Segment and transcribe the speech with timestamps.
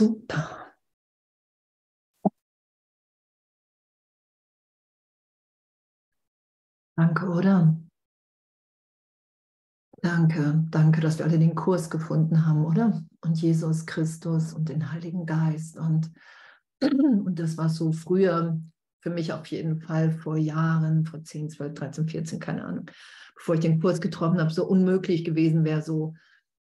[0.00, 0.72] Super.
[6.96, 7.76] Danke, oder?
[10.00, 13.02] Danke, danke, dass wir alle den Kurs gefunden haben, oder?
[13.20, 15.76] Und Jesus Christus und den Heiligen Geist.
[15.76, 16.10] Und,
[16.80, 18.58] und das war so früher
[19.02, 22.86] für mich auf jeden Fall vor Jahren, vor 10, 12, 13, 14, keine Ahnung,
[23.34, 26.14] bevor ich den Kurs getroffen habe, so unmöglich gewesen wäre, so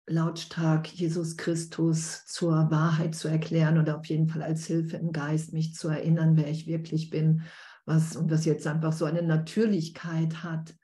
[0.05, 5.53] lautstark Jesus Christus zur Wahrheit zu erklären oder auf jeden Fall als Hilfe im Geist
[5.53, 7.43] mich zu erinnern, wer ich wirklich bin,
[7.85, 10.75] was und was jetzt einfach so eine Natürlichkeit hat,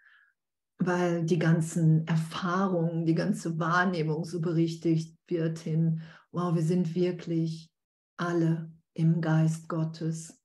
[0.77, 6.01] weil die ganzen Erfahrungen, die ganze Wahrnehmung so berichtigt wird hin,
[6.31, 7.71] wow, wir sind wirklich
[8.17, 10.41] alle im Geist Gottes.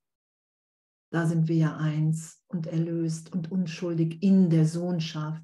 [1.11, 5.43] Da sind wir ja eins und erlöst und unschuldig in der Sohnschaft,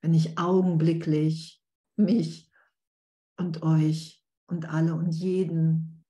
[0.00, 1.62] wenn ich augenblicklich
[1.96, 2.49] mich
[3.40, 6.04] und euch und alle und jeden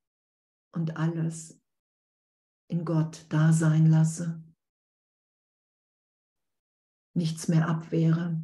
[0.72, 1.58] und alles
[2.68, 4.42] in Gott da sein lasse.
[7.14, 8.42] Nichts mehr abwehre.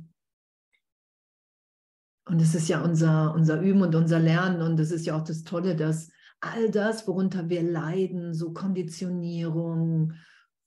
[2.29, 5.25] Und es ist ja unser, unser Üben und unser Lernen und es ist ja auch
[5.25, 10.12] das Tolle, dass all das, worunter wir leiden, so Konditionierung,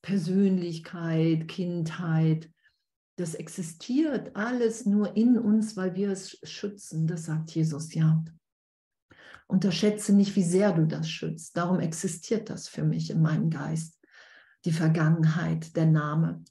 [0.01, 2.49] Persönlichkeit, Kindheit,
[3.19, 7.05] das existiert alles nur in uns, weil wir es schützen.
[7.05, 8.23] Das sagt Jesus ja.
[9.47, 11.57] Unterschätze nicht, wie sehr du das schützt.
[11.57, 13.99] Darum existiert das für mich in meinem Geist.
[14.63, 16.43] Die Vergangenheit, der Name.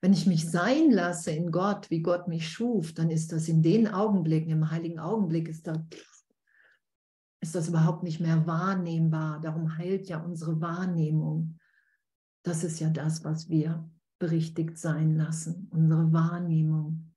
[0.00, 3.62] Wenn ich mich sein lasse in Gott, wie Gott mich schuf, dann ist das in
[3.62, 5.78] den Augenblicken, im heiligen Augenblick, ist das,
[7.40, 9.40] ist das überhaupt nicht mehr wahrnehmbar.
[9.42, 11.58] Darum heilt ja unsere Wahrnehmung.
[12.42, 17.12] Das ist ja das, was wir berichtigt sein lassen, unsere Wahrnehmung.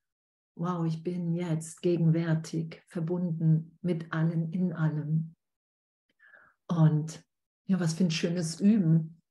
[0.56, 5.36] Wow, ich bin jetzt gegenwärtig verbunden mit allen in allem.
[6.68, 7.24] Und
[7.68, 9.22] ja, was für ein schönes Üben.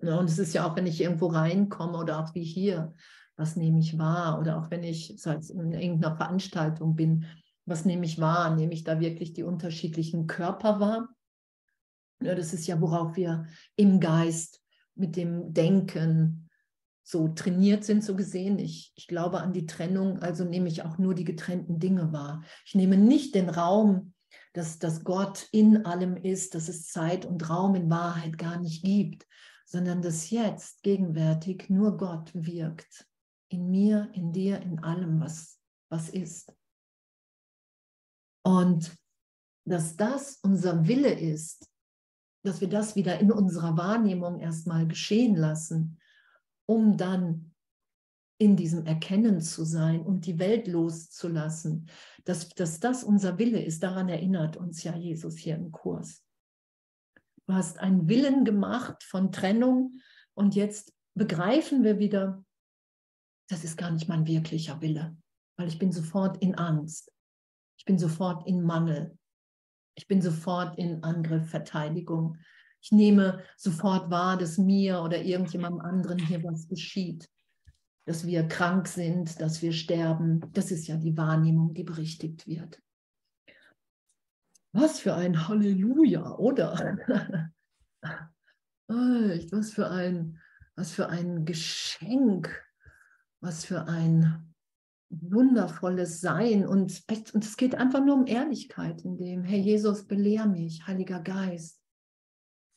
[0.00, 2.94] Ja, und es ist ja auch, wenn ich irgendwo reinkomme oder auch wie hier,
[3.36, 4.40] was nehme ich wahr?
[4.40, 7.26] Oder auch wenn ich in irgendeiner Veranstaltung bin,
[7.66, 8.54] was nehme ich wahr?
[8.54, 11.08] Nehme ich da wirklich die unterschiedlichen Körper wahr?
[12.22, 13.46] Ja, das ist ja, worauf wir
[13.76, 14.62] im Geist
[14.94, 16.45] mit dem Denken,
[17.08, 18.58] so trainiert sind, so gesehen.
[18.58, 22.42] Ich, ich glaube an die Trennung, also nehme ich auch nur die getrennten Dinge wahr.
[22.64, 24.12] Ich nehme nicht den Raum,
[24.54, 28.82] dass, dass Gott in allem ist, dass es Zeit und Raum in Wahrheit gar nicht
[28.82, 29.24] gibt,
[29.66, 33.06] sondern dass jetzt gegenwärtig nur Gott wirkt.
[33.50, 36.52] In mir, in dir, in allem, was, was ist.
[38.42, 38.96] Und
[39.64, 41.70] dass das unser Wille ist,
[42.42, 46.00] dass wir das wieder in unserer Wahrnehmung erstmal geschehen lassen
[46.66, 47.52] um dann
[48.38, 51.88] in diesem Erkennen zu sein und die Welt loszulassen,
[52.24, 56.22] dass, dass das unser Wille ist, daran erinnert uns ja Jesus hier im Kurs.
[57.46, 60.00] Du hast einen Willen gemacht von Trennung
[60.34, 62.44] und jetzt begreifen wir wieder,
[63.48, 65.16] das ist gar nicht mein wirklicher Wille,
[65.56, 67.10] weil ich bin sofort in Angst,
[67.78, 69.16] ich bin sofort in Mangel,
[69.96, 72.36] ich bin sofort in Angriff, Verteidigung,
[72.80, 77.28] ich nehme sofort wahr, dass mir oder irgendjemandem anderen hier was geschieht,
[78.04, 80.40] dass wir krank sind, dass wir sterben.
[80.52, 82.80] Das ist ja die Wahrnehmung, die berichtigt wird.
[84.72, 87.08] Was für ein Halleluja, oder?
[88.88, 90.38] was für ein,
[90.76, 92.64] was für ein Geschenk,
[93.40, 94.54] was für ein
[95.08, 96.66] wundervolles Sein.
[96.66, 101.20] Und, und es geht einfach nur um Ehrlichkeit, in dem, Herr Jesus, belehr mich, Heiliger
[101.20, 101.80] Geist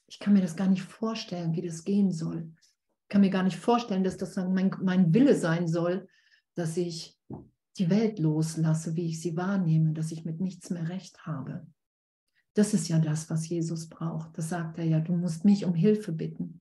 [0.09, 2.51] ich kann mir das gar nicht vorstellen, wie das gehen soll.
[3.03, 6.07] Ich kann mir gar nicht vorstellen, dass das mein, mein Wille sein soll,
[6.55, 7.17] dass ich
[7.77, 11.65] die Welt loslasse, wie ich sie wahrnehme, dass ich mit nichts mehr recht habe.
[12.55, 14.35] Das ist ja das, was Jesus braucht.
[14.37, 16.59] Das sagt er ja, du musst mich um Hilfe bitten.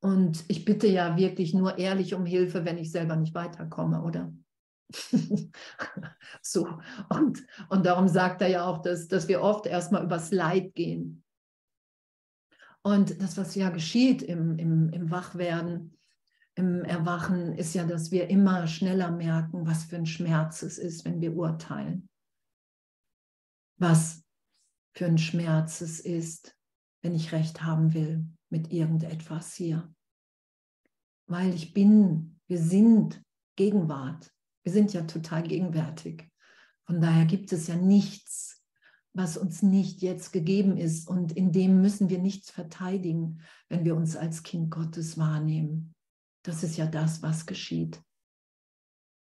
[0.00, 4.32] Und ich bitte ja wirklich nur ehrlich um Hilfe, wenn ich selber nicht weiterkomme, oder?
[6.42, 6.68] so.
[7.08, 11.22] Und, und darum sagt er ja auch, dass, dass wir oft erstmal übers Leid gehen.
[12.82, 15.98] Und das, was ja geschieht im, im, im Wachwerden,
[16.54, 21.04] im Erwachen, ist ja, dass wir immer schneller merken, was für ein Schmerz es ist,
[21.04, 22.08] wenn wir urteilen.
[23.78, 24.22] Was
[24.94, 26.56] für ein Schmerz es ist,
[27.02, 29.92] wenn ich recht haben will mit irgendetwas hier.
[31.26, 33.22] Weil ich bin, wir sind
[33.56, 34.32] Gegenwart.
[34.62, 36.30] Wir sind ja total gegenwärtig.
[36.86, 38.59] Von daher gibt es ja nichts,
[39.20, 41.06] was uns nicht jetzt gegeben ist.
[41.06, 45.94] Und in dem müssen wir nichts verteidigen, wenn wir uns als Kind Gottes wahrnehmen.
[46.42, 48.00] Das ist ja das, was geschieht.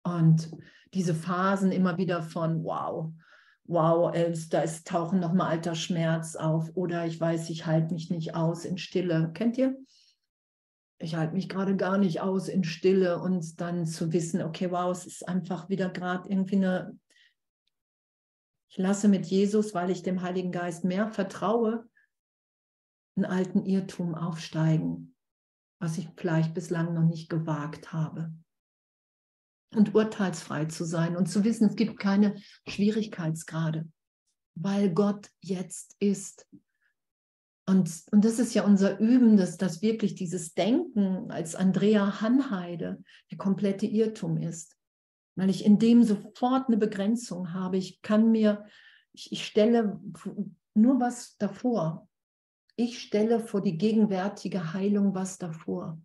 [0.02, 0.50] Und
[0.94, 3.12] diese Phasen immer wieder von, wow,
[3.64, 4.12] wow,
[4.48, 6.70] da ist, tauchen nochmal alter Schmerz auf.
[6.74, 9.30] Oder ich weiß, ich halte mich nicht aus in Stille.
[9.34, 9.76] Kennt ihr?
[10.98, 14.90] Ich halte mich gerade gar nicht aus in Stille und dann zu wissen, okay, wow,
[14.90, 16.98] es ist einfach wieder gerade irgendwie eine,
[18.72, 21.86] ich lasse mit Jesus, weil ich dem Heiligen Geist mehr vertraue,
[23.16, 25.14] einen alten Irrtum aufsteigen,
[25.78, 28.32] was ich vielleicht bislang noch nicht gewagt habe
[29.74, 32.34] und urteilsfrei zu sein und zu wissen, es gibt keine
[32.66, 33.90] Schwierigkeitsgrade,
[34.54, 36.48] weil Gott jetzt ist.
[37.68, 43.04] Und, und das ist ja unser Üben, dass das wirklich dieses Denken als Andrea Hanheide
[43.30, 44.78] der komplette Irrtum ist,
[45.34, 47.76] weil ich in dem sofort eine Begrenzung habe.
[47.76, 48.64] Ich kann mir,
[49.12, 50.00] ich, ich stelle
[50.74, 52.08] nur was davor.
[52.76, 56.00] Ich stelle vor die gegenwärtige Heilung was davor,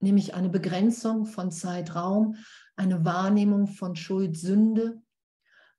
[0.00, 2.36] nämlich eine Begrenzung von Zeitraum
[2.76, 5.00] eine Wahrnehmung von Schuld, Sünde.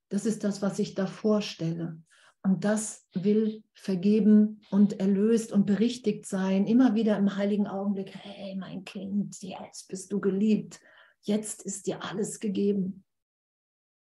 [0.09, 2.01] Das ist das, was ich da vorstelle.
[2.41, 8.55] Und das will vergeben und erlöst und berichtigt sein, immer wieder im heiligen Augenblick, hey
[8.55, 10.79] mein Kind, jetzt bist du geliebt,
[11.27, 13.03] jetzt ist dir alles gegeben.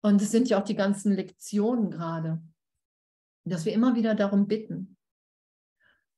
[0.03, 2.43] Und es sind ja auch die ganzen Lektionen gerade,
[3.45, 4.97] dass wir immer wieder darum bitten.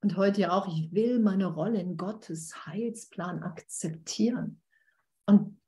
[0.03, 4.61] Und heute ja auch, ich will meine Rolle in Gottes Heilsplan akzeptieren.
[5.27, 5.61] Und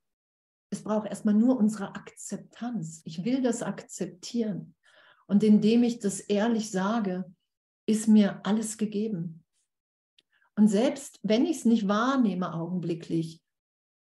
[0.70, 3.02] es braucht erstmal nur unsere Akzeptanz.
[3.04, 4.74] Ich will das akzeptieren.
[5.26, 7.24] Und indem ich das ehrlich sage,
[7.86, 9.44] ist mir alles gegeben.
[10.54, 13.42] Und selbst wenn ich es nicht wahrnehme augenblicklich,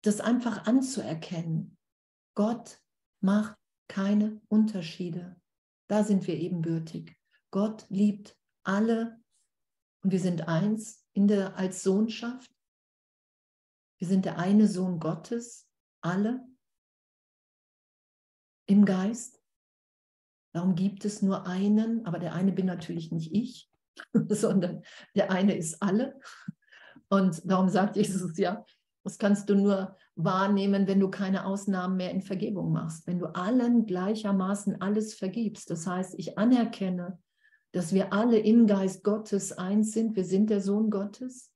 [0.01, 1.77] das einfach anzuerkennen.
[2.35, 2.81] Gott
[3.19, 3.57] macht
[3.87, 5.39] keine Unterschiede.
[5.87, 7.15] Da sind wir ebenbürtig.
[7.51, 9.21] Gott liebt alle
[10.03, 12.49] und wir sind eins in der, als Sohnschaft.
[13.99, 15.67] Wir sind der eine Sohn Gottes,
[16.01, 16.47] alle
[18.65, 19.39] im Geist.
[20.53, 23.69] Darum gibt es nur einen, aber der eine bin natürlich nicht ich,
[24.29, 24.83] sondern
[25.15, 26.19] der eine ist alle.
[27.09, 28.65] Und darum sagt Jesus ja,
[29.03, 33.27] das kannst du nur wahrnehmen, wenn du keine Ausnahmen mehr in Vergebung machst, wenn du
[33.27, 35.69] allen gleichermaßen alles vergibst.
[35.69, 37.19] Das heißt, ich anerkenne,
[37.71, 40.15] dass wir alle im Geist Gottes eins sind.
[40.15, 41.51] Wir sind der Sohn Gottes.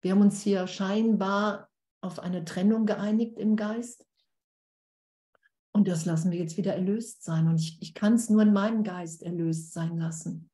[0.00, 1.68] Wir haben uns hier scheinbar
[2.00, 4.04] auf eine Trennung geeinigt im Geist.
[5.72, 7.46] Und das lassen wir jetzt wieder erlöst sein.
[7.46, 10.50] Und ich, ich kann es nur in meinem Geist erlöst sein lassen.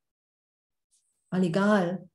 [1.31, 2.09] Weil egal,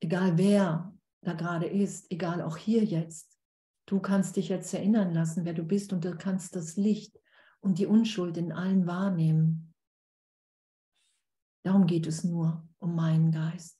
[0.00, 3.38] egal wer da gerade ist, egal auch hier jetzt,
[3.86, 7.18] du kannst dich jetzt erinnern lassen, wer du bist und du kannst das Licht
[7.60, 9.74] und die Unschuld in allen wahrnehmen.
[11.62, 13.78] Darum geht es nur um meinen Geist.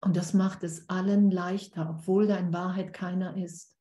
[0.00, 3.76] Und das macht es allen leichter, obwohl da in Wahrheit keiner ist.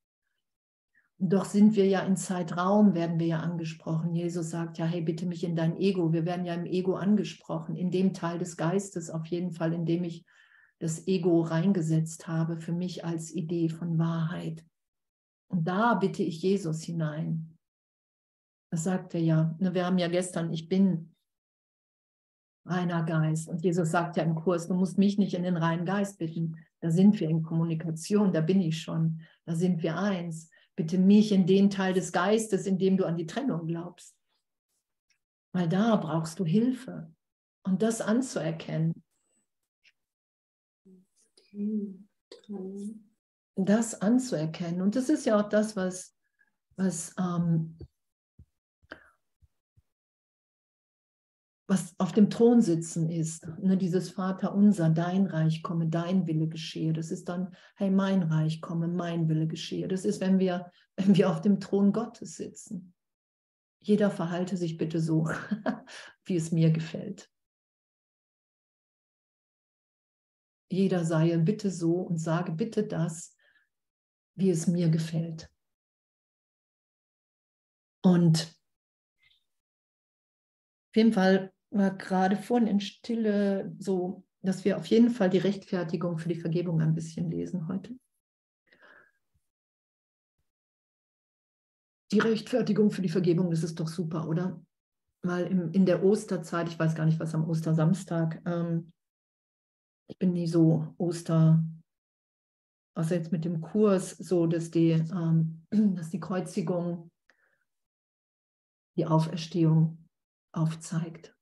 [1.19, 4.13] Doch sind wir ja in Zeitraum, werden wir ja angesprochen.
[4.13, 6.13] Jesus sagt ja, hey, bitte mich in dein Ego.
[6.13, 9.85] Wir werden ja im Ego angesprochen, in dem Teil des Geistes auf jeden Fall, in
[9.85, 10.25] dem ich
[10.79, 14.65] das Ego reingesetzt habe für mich als Idee von Wahrheit.
[15.50, 17.57] Und da bitte ich Jesus hinein.
[18.71, 19.56] Das sagt er ja.
[19.59, 21.15] Ne, wir haben ja gestern, ich bin
[22.65, 23.47] reiner Geist.
[23.47, 26.57] Und Jesus sagt ja im Kurs, du musst mich nicht in den reinen Geist bitten.
[26.81, 29.21] Da sind wir in Kommunikation, da bin ich schon.
[29.45, 33.18] Da sind wir eins bitte mich in den Teil des Geistes, in dem du an
[33.18, 34.16] die Trennung glaubst.
[35.51, 37.11] Weil da brauchst du Hilfe
[37.63, 39.04] und das anzuerkennen.
[43.56, 44.81] Das anzuerkennen.
[44.81, 46.16] Und das ist ja auch das, was,
[46.76, 47.78] was ähm,
[51.68, 56.47] was auf dem Thron sitzen ist, ne, dieses Vater unser, dein Reich komme, dein Wille
[56.47, 56.94] geschehe.
[56.94, 59.87] Das ist dann, hey, mein Reich komme, mein Wille geschehe.
[59.90, 62.94] Das ist, wenn wir, wenn wir auf dem Thron Gottes sitzen.
[63.81, 65.30] Jeder verhalte sich bitte so,
[66.26, 67.30] wie es mir gefällt.
[70.69, 73.36] Jeder sei bitte so und sage bitte das,
[74.36, 75.50] wie es mir gefällt.
[78.02, 78.56] Und
[80.90, 85.40] auf jeden Fall war gerade vorhin in Stille so, dass wir auf jeden Fall die
[85.40, 87.97] Rechtfertigung für die Vergebung ein bisschen lesen heute.
[92.12, 94.62] Die Rechtfertigung für die Vergebung, das ist doch super, oder?
[95.24, 98.94] Im, in der Osterzeit, ich weiß gar nicht, was am Ostersamstag, ähm,
[100.07, 101.64] ich bin nie so Oster,
[102.95, 107.11] außer jetzt mit dem Kurs, so dass die, ähm, dass die Kreuzigung
[108.97, 110.09] die Auferstehung
[110.52, 111.37] aufzeigt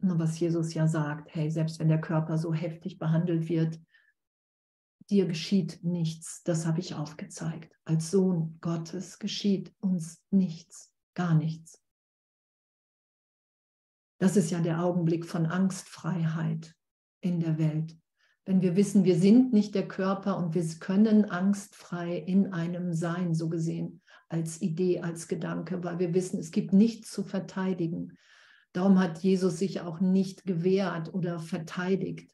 [0.00, 3.80] was Jesus ja sagt, hey, selbst wenn der Körper so heftig behandelt wird,
[5.10, 6.42] dir geschieht nichts.
[6.44, 7.74] Das habe ich aufgezeigt.
[7.84, 11.82] Als Sohn Gottes geschieht uns nichts, gar nichts.
[14.20, 16.76] Das ist ja der Augenblick von Angstfreiheit
[17.20, 17.96] in der Welt.
[18.48, 23.34] Wenn wir wissen, wir sind nicht der Körper und wir können angstfrei in einem sein,
[23.34, 24.00] so gesehen,
[24.30, 28.16] als Idee, als Gedanke, weil wir wissen, es gibt nichts zu verteidigen.
[28.72, 32.30] Darum hat Jesus sich auch nicht gewehrt oder verteidigt.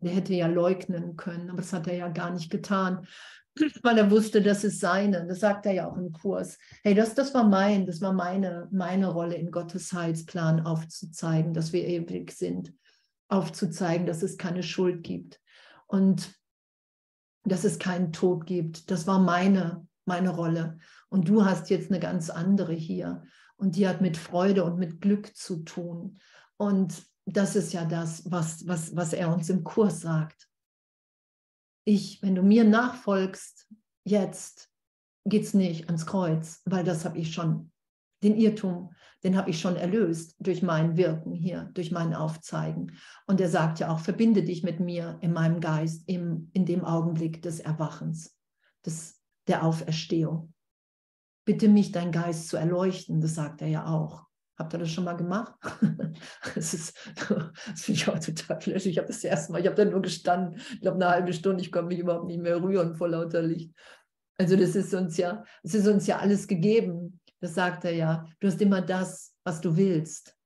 [0.00, 3.06] Der hätte ja leugnen können, aber das hat er ja gar nicht getan,
[3.84, 5.24] weil er wusste, das ist seine.
[5.24, 6.58] Das sagt er ja auch im Kurs.
[6.82, 11.72] Hey, das, das war mein, das war meine, meine Rolle in Gottes Heilsplan aufzuzeigen, dass
[11.72, 12.74] wir ewig sind,
[13.30, 15.40] aufzuzeigen, dass es keine Schuld gibt
[15.86, 16.34] und
[17.44, 18.90] dass es keinen Tod gibt.
[18.90, 20.78] Das war meine, meine Rolle.
[21.08, 23.22] Und du hast jetzt eine ganz andere hier.
[23.56, 26.18] Und die hat mit Freude und mit Glück zu tun.
[26.56, 30.48] Und das ist ja das, was, was, was er uns im Kurs sagt.
[31.84, 33.68] Ich, wenn du mir nachfolgst,
[34.04, 34.70] jetzt
[35.24, 37.72] geht es nicht ans Kreuz, weil das habe ich schon,
[38.22, 38.92] den Irrtum,
[39.22, 42.98] den habe ich schon erlöst durch mein Wirken hier, durch mein Aufzeigen.
[43.26, 46.84] Und er sagt ja auch, verbinde dich mit mir in meinem Geist, im, in dem
[46.84, 48.36] Augenblick des Erwachens,
[48.84, 50.54] des, der Auferstehung.
[51.44, 54.26] Bitte mich, dein Geist zu erleuchten, das sagt er ja auch.
[54.56, 55.54] Habt ihr das schon mal gemacht?
[56.54, 56.92] das,
[57.28, 58.92] das finde ich auch total flashig.
[58.92, 61.62] Ich habe das erste Mal, ich habe da nur gestanden, ich glaube eine halbe Stunde,
[61.62, 63.74] ich konnte mich überhaupt nicht mehr rühren vor lauter Licht.
[64.38, 67.19] Also das ist uns ja, es ist uns ja alles gegeben.
[67.40, 68.26] Das sagt er ja.
[68.38, 70.36] Du hast immer das, was du willst.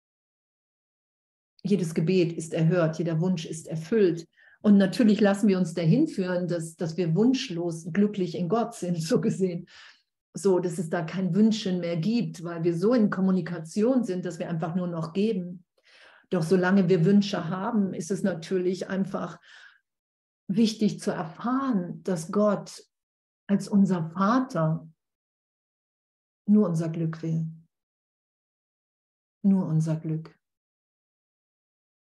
[1.62, 4.26] Jedes Gebet ist erhört, jeder Wunsch ist erfüllt.
[4.60, 9.02] Und natürlich lassen wir uns dahin führen, dass, dass wir wunschlos glücklich in Gott sind,
[9.02, 9.66] so gesehen
[10.34, 14.40] so, dass es da kein Wünschen mehr gibt, weil wir so in Kommunikation sind, dass
[14.40, 15.64] wir einfach nur noch geben.
[16.30, 19.38] Doch solange wir Wünsche haben, ist es natürlich einfach
[20.48, 22.82] wichtig zu erfahren, dass Gott
[23.46, 24.88] als unser Vater
[26.46, 27.46] nur unser Glück will.
[29.42, 30.38] Nur unser Glück.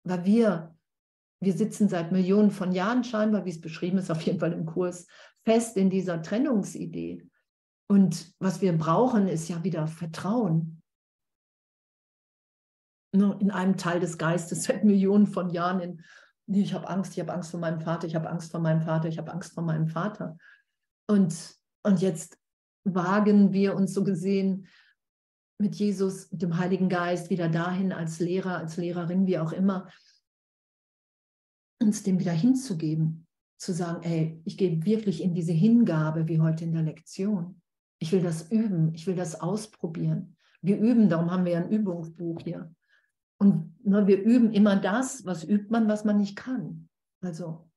[0.04, 0.76] Weil wir,
[1.40, 4.66] wir sitzen seit Millionen von Jahren scheinbar, wie es beschrieben ist, auf jeden Fall im
[4.66, 5.06] Kurs,
[5.44, 7.28] fest in dieser Trennungsidee.
[7.88, 10.82] Und was wir brauchen, ist ja wieder Vertrauen.
[13.12, 16.04] In einem Teil des Geistes seit Millionen von Jahren in,
[16.46, 19.08] ich habe Angst, ich habe Angst vor meinem Vater, ich habe Angst vor meinem Vater,
[19.08, 20.37] ich habe Angst vor meinem Vater.
[21.08, 22.39] Und, und jetzt
[22.84, 24.66] wagen wir uns so gesehen
[25.58, 29.88] mit Jesus, mit dem Heiligen Geist wieder dahin als Lehrer, als Lehrerin, wie auch immer,
[31.80, 33.26] uns dem wieder hinzugeben,
[33.58, 37.60] zu sagen, ey, ich gehe wirklich in diese Hingabe, wie heute in der Lektion.
[37.99, 40.37] Ich will das üben, ich will das ausprobieren.
[40.62, 42.75] Wir üben, darum haben wir ja ein Übungsbuch hier.
[43.38, 46.88] Und ne, wir üben immer das, was übt man, was man nicht kann.
[47.22, 47.70] Also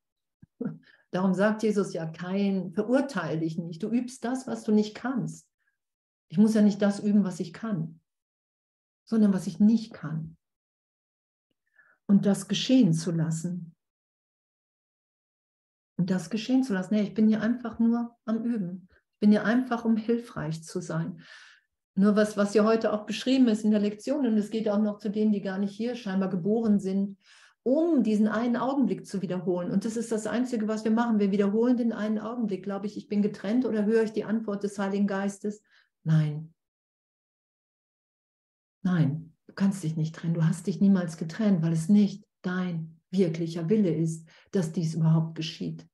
[1.14, 3.84] darum sagt Jesus ja kein, verurteile dich nicht.
[3.84, 5.48] Du übst das, was du nicht kannst.
[6.30, 8.00] Ich muss ja nicht das üben, was ich kann,
[9.06, 10.38] sondern was ich nicht kann.
[12.08, 13.76] Und das geschehen zu lassen.
[15.98, 16.96] Und das geschehen zu lassen.
[16.96, 18.90] Nee, ich bin hier einfach nur am Üben
[19.24, 21.22] bin hier einfach, um hilfreich zu sein.
[21.96, 24.82] Nur was, was ja heute auch beschrieben ist in der Lektion, und es geht auch
[24.82, 27.18] noch zu denen, die gar nicht hier scheinbar geboren sind,
[27.64, 29.72] um diesen einen Augenblick zu wiederholen.
[29.72, 31.20] Und das ist das Einzige, was wir machen.
[31.20, 32.64] Wir wiederholen den einen Augenblick.
[32.64, 35.64] Glaube ich, ich bin getrennt oder höre ich die Antwort des Heiligen Geistes?
[36.04, 36.54] Nein.
[38.82, 40.34] Nein, du kannst dich nicht trennen.
[40.34, 45.36] Du hast dich niemals getrennt, weil es nicht dein wirklicher Wille ist, dass dies überhaupt
[45.36, 45.88] geschieht.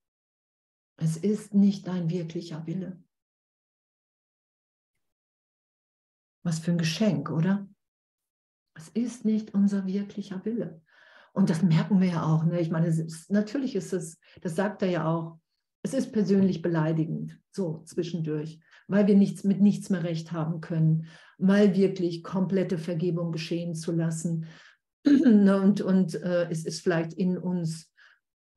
[0.98, 3.02] Es ist nicht dein wirklicher Wille.
[6.44, 7.70] Was für ein Geschenk, oder?
[8.74, 10.82] Es ist nicht unser wirklicher Wille.
[11.34, 12.44] Und das merken wir ja auch.
[12.46, 12.60] Ne?
[12.60, 15.40] Ich meine, ist, natürlich ist es, das sagt er ja auch,
[15.82, 21.08] es ist persönlich beleidigend, so zwischendurch, weil wir nichts mit nichts mehr recht haben können,
[21.38, 24.48] mal wirklich komplette Vergebung geschehen zu lassen.
[25.06, 25.62] Ne?
[25.62, 27.90] und und äh, es ist vielleicht in uns,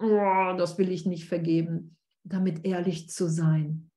[0.00, 3.90] oh, das will ich nicht vergeben, damit ehrlich zu sein.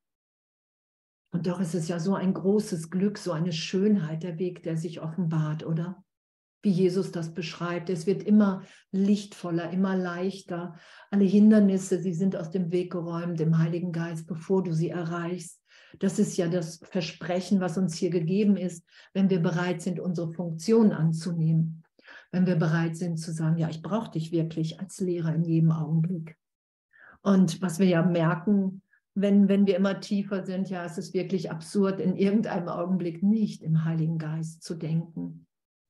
[1.31, 4.77] Und doch ist es ja so ein großes Glück, so eine Schönheit, der Weg, der
[4.77, 6.04] sich offenbart, oder?
[6.65, 7.91] Wie Jesus das beschreibt.
[7.91, 10.73] Es wird immer lichtvoller, immer leichter.
[11.11, 15.61] Alle Hindernisse, sie sind aus dem Weg geräumt im Heiligen Geist, bevor du sie erreichst.
[15.99, 20.33] Das ist ja das Versprechen, was uns hier gegeben ist, wenn wir bereit sind, unsere
[20.33, 21.83] Funktion anzunehmen.
[22.31, 25.71] Wenn wir bereit sind zu sagen, ja, ich brauche dich wirklich als Lehrer in jedem
[25.71, 26.35] Augenblick.
[27.21, 28.81] Und was wir ja merken,
[29.13, 33.61] wenn, wenn wir immer tiefer sind, ja, es ist wirklich absurd, in irgendeinem Augenblick nicht
[33.61, 35.44] im Heiligen Geist zu denken,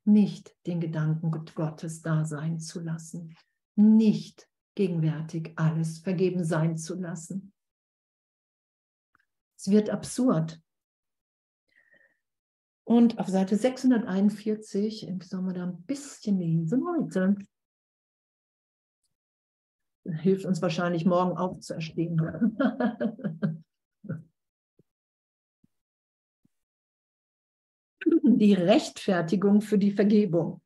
[0.05, 3.35] nicht den Gedanken Gottes da sein zu lassen,
[3.75, 7.53] nicht gegenwärtig alles vergeben sein zu lassen.
[9.57, 10.61] Es wird absurd.
[12.83, 17.35] Und auf Seite 641, sollen wir da ein bisschen lesen heute,
[20.21, 22.17] hilft uns wahrscheinlich morgen aufzuerstehen.
[28.05, 30.61] die Rechtfertigung für die Vergebung.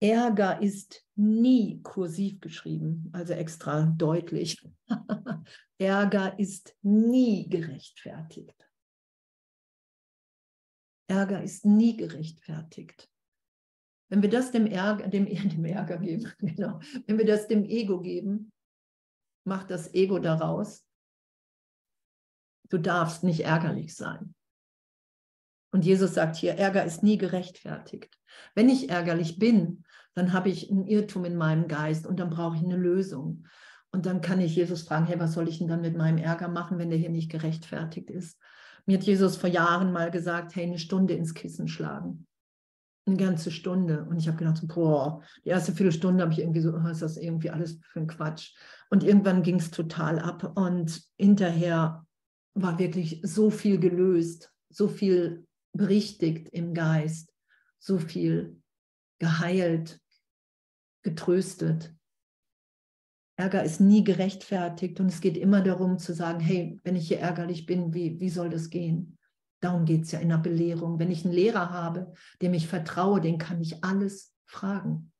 [0.00, 4.62] Ärger ist nie kursiv geschrieben, also extra deutlich.
[5.78, 8.70] Ärger ist nie gerechtfertigt.
[11.08, 13.10] Ärger ist nie gerechtfertigt.
[14.08, 18.00] Wenn wir das dem Ärger, dem, dem Ärger geben, genau, wenn wir das dem Ego
[18.00, 18.52] geben,
[19.44, 20.86] macht das Ego daraus,
[22.68, 24.35] du darfst nicht ärgerlich sein.
[25.72, 28.18] Und Jesus sagt hier, Ärger ist nie gerechtfertigt.
[28.54, 32.56] Wenn ich ärgerlich bin, dann habe ich einen Irrtum in meinem Geist und dann brauche
[32.56, 33.46] ich eine Lösung.
[33.92, 36.48] Und dann kann ich Jesus fragen, hey, was soll ich denn dann mit meinem Ärger
[36.48, 38.38] machen, wenn der hier nicht gerechtfertigt ist?
[38.86, 42.26] Mir hat Jesus vor Jahren mal gesagt, hey, eine Stunde ins Kissen schlagen.
[43.06, 44.04] Eine ganze Stunde.
[44.04, 47.16] Und ich habe gedacht, boah, die erste Viertelstunde habe ich irgendwie so, oh, ist das
[47.16, 48.54] irgendwie alles für ein Quatsch.
[48.90, 50.52] Und irgendwann ging es total ab.
[50.56, 52.06] Und hinterher
[52.54, 57.32] war wirklich so viel gelöst, so viel berichtigt im Geist,
[57.78, 58.60] so viel
[59.18, 60.00] geheilt,
[61.02, 61.94] getröstet.
[63.38, 67.20] Ärger ist nie gerechtfertigt und es geht immer darum zu sagen, hey, wenn ich hier
[67.20, 69.18] ärgerlich bin, wie, wie soll das gehen?
[69.60, 70.98] Darum geht es ja in der Belehrung.
[70.98, 75.12] Wenn ich einen Lehrer habe, dem ich vertraue, den kann ich alles fragen.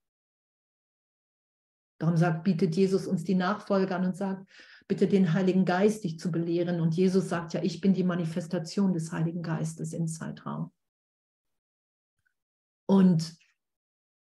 [1.98, 4.48] Darum sagt, bietet Jesus uns die Nachfolge an und sagt,
[4.88, 6.81] bitte den Heiligen Geist dich zu belehren.
[6.81, 10.71] Und Jesus sagt ja, ich bin die Manifestation des Heiligen Geistes im Zeitraum.
[12.88, 13.37] Und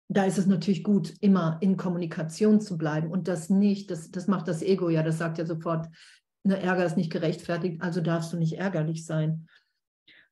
[0.10, 4.28] da ist es natürlich gut, immer in Kommunikation zu bleiben und das nicht, das, das
[4.28, 5.88] macht das Ego ja, das sagt ja sofort,
[6.44, 9.48] ne, Ärger ist nicht gerechtfertigt, also darfst du nicht ärgerlich sein.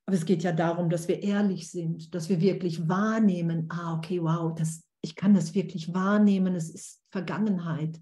[0.05, 4.21] Aber es geht ja darum, dass wir ehrlich sind, dass wir wirklich wahrnehmen, ah, okay,
[4.21, 7.99] wow, das, ich kann das wirklich wahrnehmen, es ist Vergangenheit.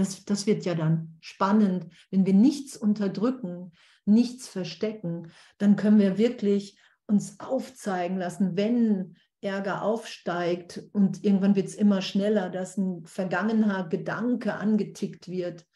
[0.00, 3.72] Das, das wird ja dann spannend, wenn wir nichts unterdrücken,
[4.06, 11.66] nichts verstecken, dann können wir wirklich uns aufzeigen lassen, wenn Ärger aufsteigt und irgendwann wird
[11.66, 15.66] es immer schneller, dass ein vergangener Gedanke angetickt wird.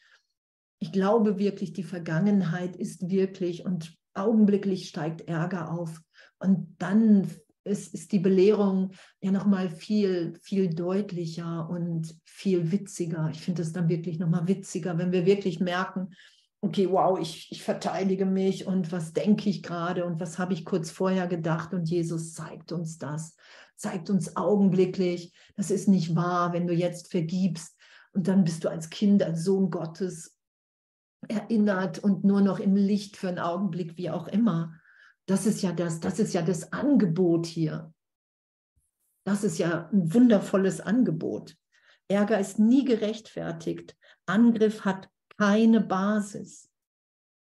[0.79, 6.01] Ich glaube wirklich, die Vergangenheit ist wirklich und augenblicklich steigt Ärger auf.
[6.39, 7.29] Und dann
[7.65, 13.29] ist, ist die Belehrung ja nochmal viel, viel deutlicher und viel witziger.
[13.31, 16.13] Ich finde es dann wirklich nochmal witziger, wenn wir wirklich merken,
[16.61, 20.65] okay, wow, ich, ich verteidige mich und was denke ich gerade und was habe ich
[20.65, 23.35] kurz vorher gedacht und Jesus zeigt uns das,
[23.75, 27.75] zeigt uns augenblicklich, das ist nicht wahr, wenn du jetzt vergibst
[28.13, 30.37] und dann bist du als Kind, als Sohn Gottes
[31.27, 34.73] erinnert und nur noch im Licht für einen Augenblick, wie auch immer.
[35.27, 37.93] Das ist ja das, das ist ja das Angebot hier.
[39.25, 41.55] Das ist ja ein wundervolles Angebot.
[42.07, 43.97] Ärger ist nie gerechtfertigt.
[44.27, 46.69] Angriff hat keine Basis.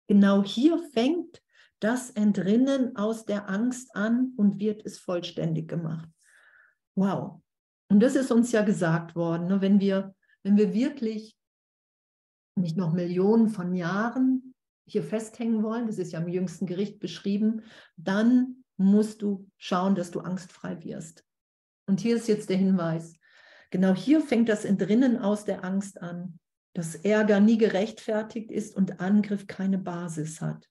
[0.09, 1.43] Genau hier fängt
[1.81, 6.09] das Entrinnen aus der Angst an und wird es vollständig gemacht.
[6.95, 7.41] Wow.
[7.89, 9.61] Und das ist uns ja gesagt worden, ne?
[9.63, 11.37] wenn, wir, wenn wir wirklich
[12.57, 14.50] nicht noch Millionen von Jahren
[14.91, 17.63] hier festhängen wollen, das ist ja im jüngsten Gericht beschrieben,
[17.97, 21.25] dann musst du schauen, dass du angstfrei wirst.
[21.87, 23.15] Und hier ist jetzt der Hinweis.
[23.71, 26.39] Genau hier fängt das Entrinnen aus der Angst an
[26.75, 30.69] dass Ärger nie gerechtfertigt ist und Angriff keine Basis hat.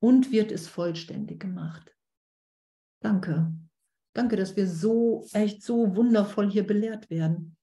[0.00, 1.94] Und wird es vollständig gemacht.
[3.00, 3.52] Danke.
[4.14, 7.56] Danke, dass wir so, echt so wundervoll hier belehrt werden.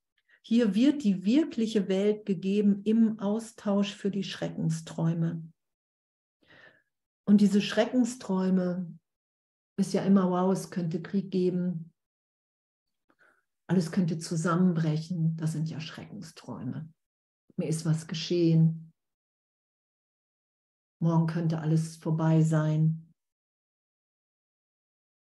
[0.47, 5.51] Hier wird die wirkliche Welt gegeben im Austausch für die Schreckensträume.
[7.27, 8.95] Und diese Schreckensträume
[9.79, 11.91] ist ja immer, wow, es könnte Krieg geben,
[13.67, 15.35] alles könnte zusammenbrechen.
[15.35, 16.93] Das sind ja Schreckensträume.
[17.57, 18.93] Mir ist was geschehen,
[21.01, 23.11] morgen könnte alles vorbei sein,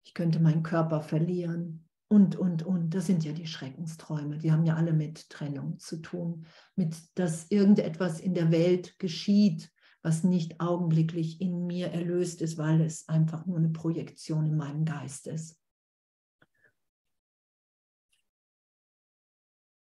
[0.04, 1.82] ich könnte meinen Körper verlieren
[2.12, 2.90] und, und, und.
[2.90, 4.37] Das sind ja die Schreckensträume.
[4.37, 6.44] Die haben ja alle mit Trennung zu tun,
[6.77, 9.72] mit dass irgendetwas in der Welt geschieht,
[10.03, 14.85] was nicht augenblicklich in mir erlöst ist, weil es einfach nur eine Projektion in meinem
[14.85, 15.59] Geist ist.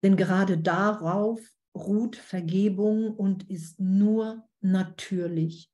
[0.02, 1.40] Denn gerade darauf
[1.78, 5.72] ruht Vergebung und ist nur natürlich.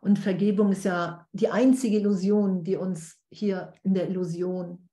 [0.00, 4.83] Und Vergebung ist ja die einzige Illusion, die uns hier in der Illusion,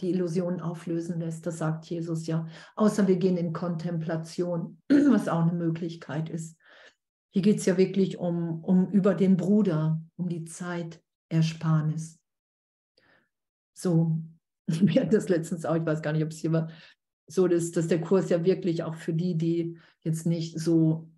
[0.00, 1.46] die Illusion auflösen lässt.
[1.46, 2.46] Das sagt Jesus ja.
[2.76, 6.56] Außer wir gehen in Kontemplation, was auch eine Möglichkeit ist.
[7.30, 12.18] Hier geht es ja wirklich um, um über den Bruder, um die Zeit Ersparnis.
[13.74, 14.18] So,
[14.66, 16.70] wir hatten das letztens auch, ich weiß gar nicht, ob es hier war,
[17.30, 21.10] so, dass, dass der Kurs ja wirklich auch für die, die jetzt nicht so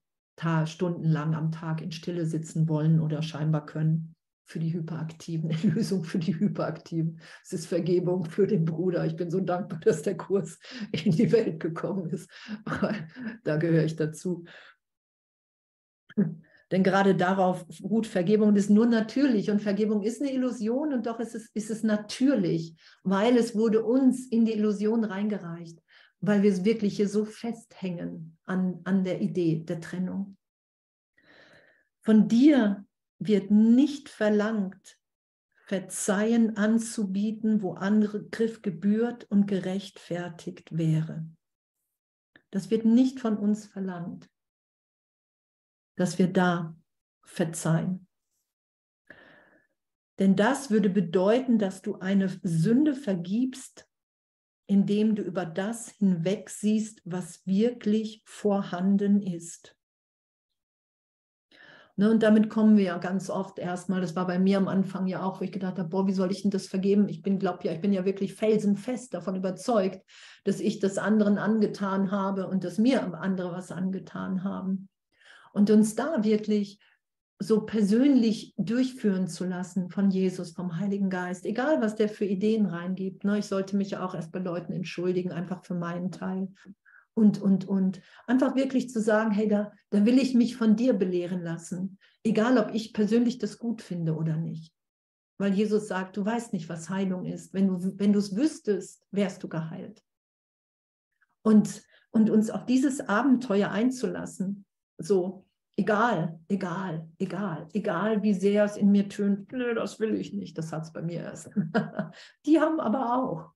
[0.64, 4.14] stundenlang am Tag in Stille sitzen wollen oder scheinbar können,
[4.50, 7.20] für die Hyperaktiven, eine Lösung für die Hyperaktiven.
[7.44, 9.06] Es ist Vergebung für den Bruder.
[9.06, 10.58] Ich bin so dankbar, dass der Kurs
[10.92, 12.28] in die Welt gekommen ist.
[13.44, 14.44] da gehöre ich dazu.
[16.72, 21.20] Denn gerade darauf, gut, Vergebung ist nur natürlich und Vergebung ist eine Illusion und doch
[21.20, 25.80] ist es, ist es natürlich, weil es wurde uns in die Illusion reingereicht,
[26.20, 30.36] weil wir wirklich hier so festhängen an, an der Idee der Trennung.
[32.02, 32.84] Von dir
[33.20, 34.98] wird nicht verlangt,
[35.66, 41.24] Verzeihen anzubieten, wo Angriff gebührt und gerechtfertigt wäre.
[42.50, 44.28] Das wird nicht von uns verlangt,
[45.94, 46.76] dass wir da
[47.22, 48.08] verzeihen.
[50.18, 53.88] Denn das würde bedeuten, dass du eine Sünde vergibst,
[54.66, 59.76] indem du über das hinwegsiehst, was wirklich vorhanden ist.
[62.00, 65.06] Ne, und damit kommen wir ja ganz oft erstmal, das war bei mir am Anfang
[65.06, 67.10] ja auch, wo ich gedacht habe, boah, wie soll ich denn das vergeben?
[67.10, 70.00] Ich bin, glaube ja, ich bin ja wirklich felsenfest davon überzeugt,
[70.44, 74.88] dass ich das anderen angetan habe und dass mir andere was angetan haben.
[75.52, 76.80] Und uns da wirklich
[77.38, 82.64] so persönlich durchführen zu lassen von Jesus, vom Heiligen Geist, egal was der für Ideen
[82.64, 83.24] reingibt.
[83.24, 83.40] Ne?
[83.40, 86.48] Ich sollte mich ja auch erst bei Leuten entschuldigen, einfach für meinen Teil
[87.14, 88.00] und, und, und.
[88.26, 92.58] Einfach wirklich zu sagen, hey, da, da will ich mich von dir belehren lassen, egal
[92.58, 94.74] ob ich persönlich das gut finde oder nicht.
[95.38, 97.54] Weil Jesus sagt, du weißt nicht, was Heilung ist.
[97.54, 100.02] Wenn du wenn es wüsstest, wärst du geheilt.
[101.42, 104.66] Und, und uns auf dieses Abenteuer einzulassen,
[104.98, 105.46] so,
[105.76, 110.58] egal, egal, egal, egal, wie sehr es in mir tönt, nö, das will ich nicht,
[110.58, 111.50] das hat es bei mir erst.
[112.46, 113.52] Die haben aber auch.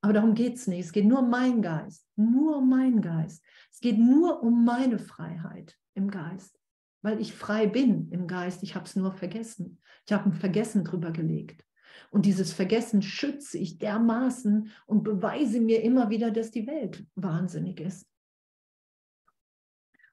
[0.00, 0.84] Aber darum geht es nicht.
[0.86, 2.06] Es geht nur um meinen Geist.
[2.16, 3.44] Nur um meinen Geist.
[3.72, 6.58] Es geht nur um meine Freiheit im Geist.
[7.02, 8.62] Weil ich frei bin im Geist.
[8.62, 9.80] Ich habe es nur vergessen.
[10.06, 11.64] Ich habe ein Vergessen drüber gelegt.
[12.10, 17.80] Und dieses Vergessen schütze ich dermaßen und beweise mir immer wieder, dass die Welt wahnsinnig
[17.80, 18.06] ist.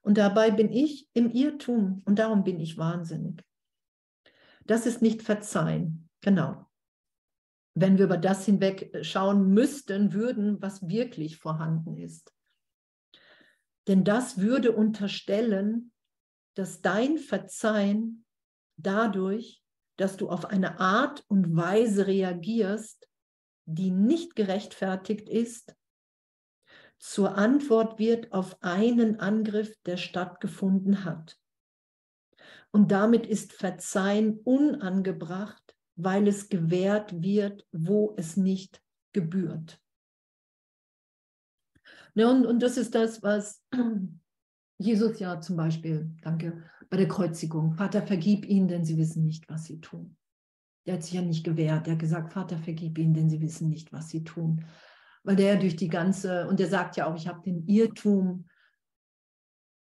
[0.01, 3.43] Und dabei bin ich im Irrtum und darum bin ich wahnsinnig.
[4.65, 6.09] Das ist nicht verzeihen.
[6.21, 6.64] Genau
[7.75, 12.33] wenn wir über das hinweg schauen müssten, würden, was wirklich vorhanden ist.
[13.87, 15.91] Denn das würde unterstellen,
[16.55, 18.25] dass dein Verzeihen
[18.77, 19.61] dadurch,
[19.97, 23.07] dass du auf eine Art und Weise reagierst,
[23.65, 25.75] die nicht gerechtfertigt ist,
[26.97, 31.37] zur Antwort wird auf einen Angriff, der stattgefunden hat.
[32.71, 35.64] Und damit ist Verzeihen unangebracht,
[35.95, 38.81] weil es gewährt wird, wo es nicht
[39.13, 39.81] gebührt.
[42.15, 43.63] Ja, und, und das ist das, was
[44.79, 49.49] Jesus ja zum Beispiel, danke, bei der Kreuzigung, Vater, vergib ihnen, denn sie wissen nicht,
[49.49, 50.17] was sie tun.
[50.85, 53.69] Der hat sich ja nicht gewehrt, der hat gesagt, Vater, vergib ihnen, denn sie wissen
[53.69, 54.65] nicht, was sie tun.
[55.23, 58.45] Weil der durch die ganze, und der sagt ja auch, ich habe den Irrtum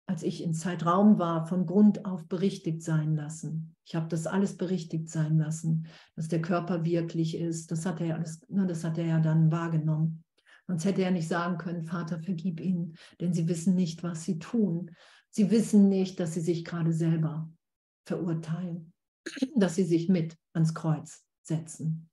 [0.07, 3.75] als ich in Zeitraum war, von Grund auf berichtigt sein lassen.
[3.85, 7.71] Ich habe das alles berichtigt sein lassen, dass der Körper wirklich ist.
[7.71, 10.23] Das hat er ja alles, ne, das hat er ja dann wahrgenommen.
[10.67, 14.39] Sonst hätte er nicht sagen können, Vater, vergib ihnen, denn sie wissen nicht, was sie
[14.39, 14.91] tun.
[15.29, 17.49] Sie wissen nicht, dass sie sich gerade selber
[18.05, 18.93] verurteilen,
[19.55, 22.09] dass sie sich mit ans Kreuz setzen.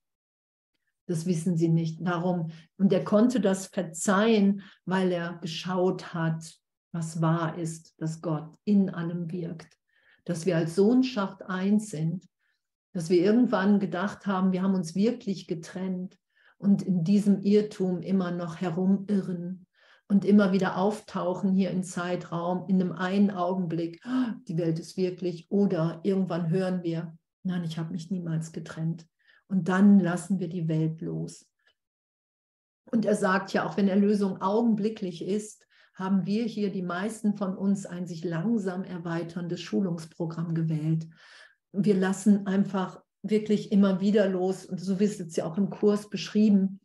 [1.06, 2.06] Das wissen sie nicht.
[2.06, 6.58] Darum, und er konnte das verzeihen, weil er geschaut hat,
[6.92, 9.76] was wahr ist, dass Gott in allem wirkt,
[10.24, 12.28] dass wir als Sohnschaft eins sind,
[12.92, 16.18] dass wir irgendwann gedacht haben, wir haben uns wirklich getrennt
[16.56, 19.66] und in diesem Irrtum immer noch herumirren
[20.08, 24.96] und immer wieder auftauchen hier im Zeitraum, in einem einen Augenblick, oh, die Welt ist
[24.96, 29.06] wirklich, oder irgendwann hören wir, nein, ich habe mich niemals getrennt.
[29.48, 31.46] Und dann lassen wir die Welt los.
[32.90, 35.66] Und er sagt ja, auch wenn Erlösung augenblicklich ist,
[35.98, 41.08] haben wir hier die meisten von uns ein sich langsam erweiterndes Schulungsprogramm gewählt.
[41.72, 46.08] Wir lassen einfach wirklich immer wieder los, und so wird es ja auch im Kurs
[46.08, 46.80] beschrieben.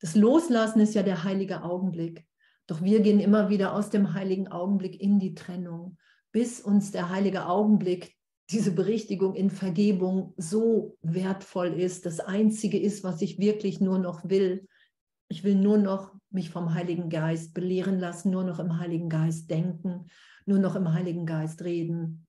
[0.00, 2.24] Das Loslassen ist ja der heilige Augenblick.
[2.68, 5.98] Doch wir gehen immer wieder aus dem heiligen Augenblick in die Trennung,
[6.30, 8.14] bis uns der heilige Augenblick,
[8.50, 14.28] diese Berichtigung in Vergebung so wertvoll ist, das Einzige ist, was ich wirklich nur noch
[14.28, 14.68] will.
[15.28, 19.50] Ich will nur noch mich vom Heiligen Geist belehren lassen, nur noch im Heiligen Geist
[19.50, 20.06] denken,
[20.46, 22.26] nur noch im Heiligen Geist reden,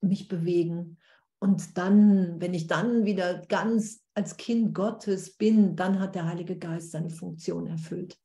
[0.00, 0.98] mich bewegen.
[1.40, 6.58] Und dann, wenn ich dann wieder ganz als Kind Gottes bin, dann hat der Heilige
[6.58, 8.16] Geist seine Funktion erfüllt.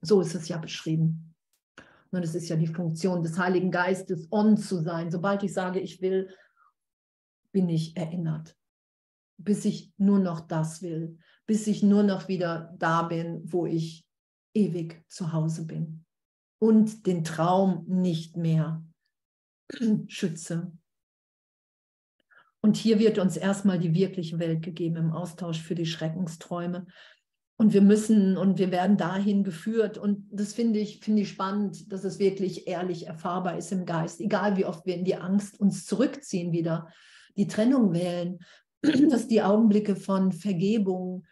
[0.00, 1.34] So ist es ja beschrieben.
[2.10, 5.10] Und es ist ja die Funktion des Heiligen Geistes, on zu sein.
[5.10, 6.34] Sobald ich sage, ich will,
[7.52, 8.56] bin ich erinnert.
[9.36, 11.18] Bis ich nur noch das will.
[11.48, 14.04] Bis ich nur noch wieder da bin, wo ich
[14.54, 16.04] ewig zu Hause bin.
[16.60, 18.84] Und den Traum nicht mehr
[20.08, 20.72] schütze.
[22.60, 26.86] Und hier wird uns erstmal die wirkliche Welt gegeben im Austausch für die Schreckensträume.
[27.56, 29.98] Und wir müssen und wir werden dahin geführt.
[29.98, 34.20] Und das finde ich, finde ich spannend, dass es wirklich ehrlich erfahrbar ist im Geist.
[34.20, 36.88] Egal wie oft wir in die Angst uns zurückziehen wieder,
[37.36, 38.38] die Trennung wählen,
[39.10, 41.24] dass die Augenblicke von Vergebung,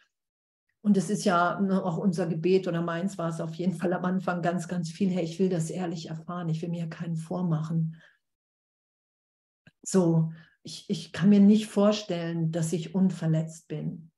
[0.86, 4.04] und es ist ja auch unser Gebet oder meins war es auf jeden Fall am
[4.04, 8.00] Anfang ganz, ganz viel, hey, ich will das ehrlich erfahren, ich will mir keinen vormachen.
[9.82, 10.30] So,
[10.62, 14.12] ich, ich kann mir nicht vorstellen, dass ich unverletzt bin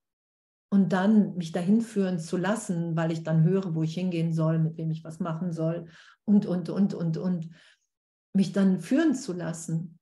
[0.70, 4.58] und dann mich dahin führen zu lassen, weil ich dann höre, wo ich hingehen soll,
[4.58, 5.88] mit wem ich was machen soll
[6.26, 7.48] und, und, und, und, und,
[8.34, 9.98] mich dann führen zu lassen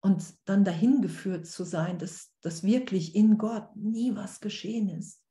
[0.00, 5.25] und dann dahin geführt zu sein, dass, dass wirklich in Gott nie was geschehen ist.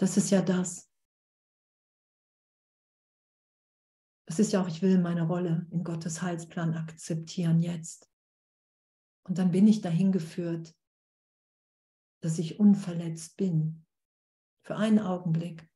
[0.00, 0.90] Das ist ja das.
[4.24, 8.10] Es ist ja auch, ich will meine Rolle in Gottes Heilsplan akzeptieren jetzt.
[9.24, 10.74] Und dann bin ich dahin geführt,
[12.22, 13.84] dass ich unverletzt bin.
[14.64, 15.68] Für einen Augenblick.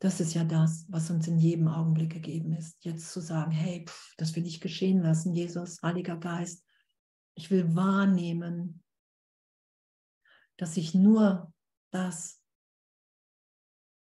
[0.00, 2.84] Das ist ja das, was uns in jedem Augenblick gegeben ist.
[2.84, 6.64] Jetzt zu sagen, hey, pff, das will ich geschehen lassen, Jesus, Heiliger Geist.
[7.34, 8.84] Ich will wahrnehmen,
[10.58, 11.52] dass ich nur
[11.90, 12.42] das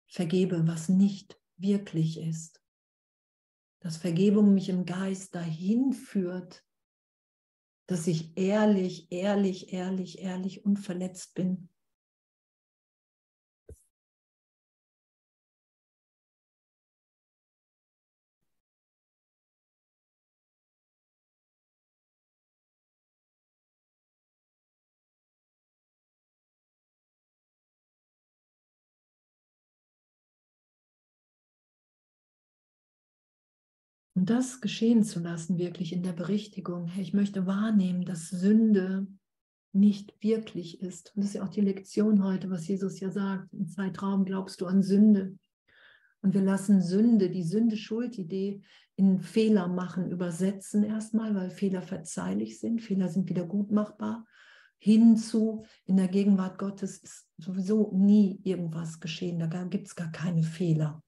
[0.07, 2.61] vergebe, was nicht wirklich ist.
[3.81, 6.65] Dass Vergebung mich im Geist dahin führt,
[7.87, 11.69] dass ich ehrlich, ehrlich, ehrlich, ehrlich unverletzt bin.
[34.19, 36.91] Und das geschehen zu lassen, wirklich in der Berichtigung.
[36.99, 39.07] Ich möchte wahrnehmen, dass Sünde
[39.71, 41.15] nicht wirklich ist.
[41.15, 43.53] Und das ist ja auch die Lektion heute, was Jesus ja sagt.
[43.53, 45.37] Im Zeitraum glaubst du an Sünde.
[46.21, 48.61] Und wir lassen Sünde, die Sünde-Schuld-Idee
[48.97, 52.81] in Fehler machen, übersetzen erstmal, weil Fehler verzeihlich sind.
[52.81, 54.25] Fehler sind wieder gut machbar.
[54.79, 59.39] Hinzu, in der Gegenwart Gottes ist sowieso nie irgendwas geschehen.
[59.39, 61.01] Da gibt es gar keine Fehler.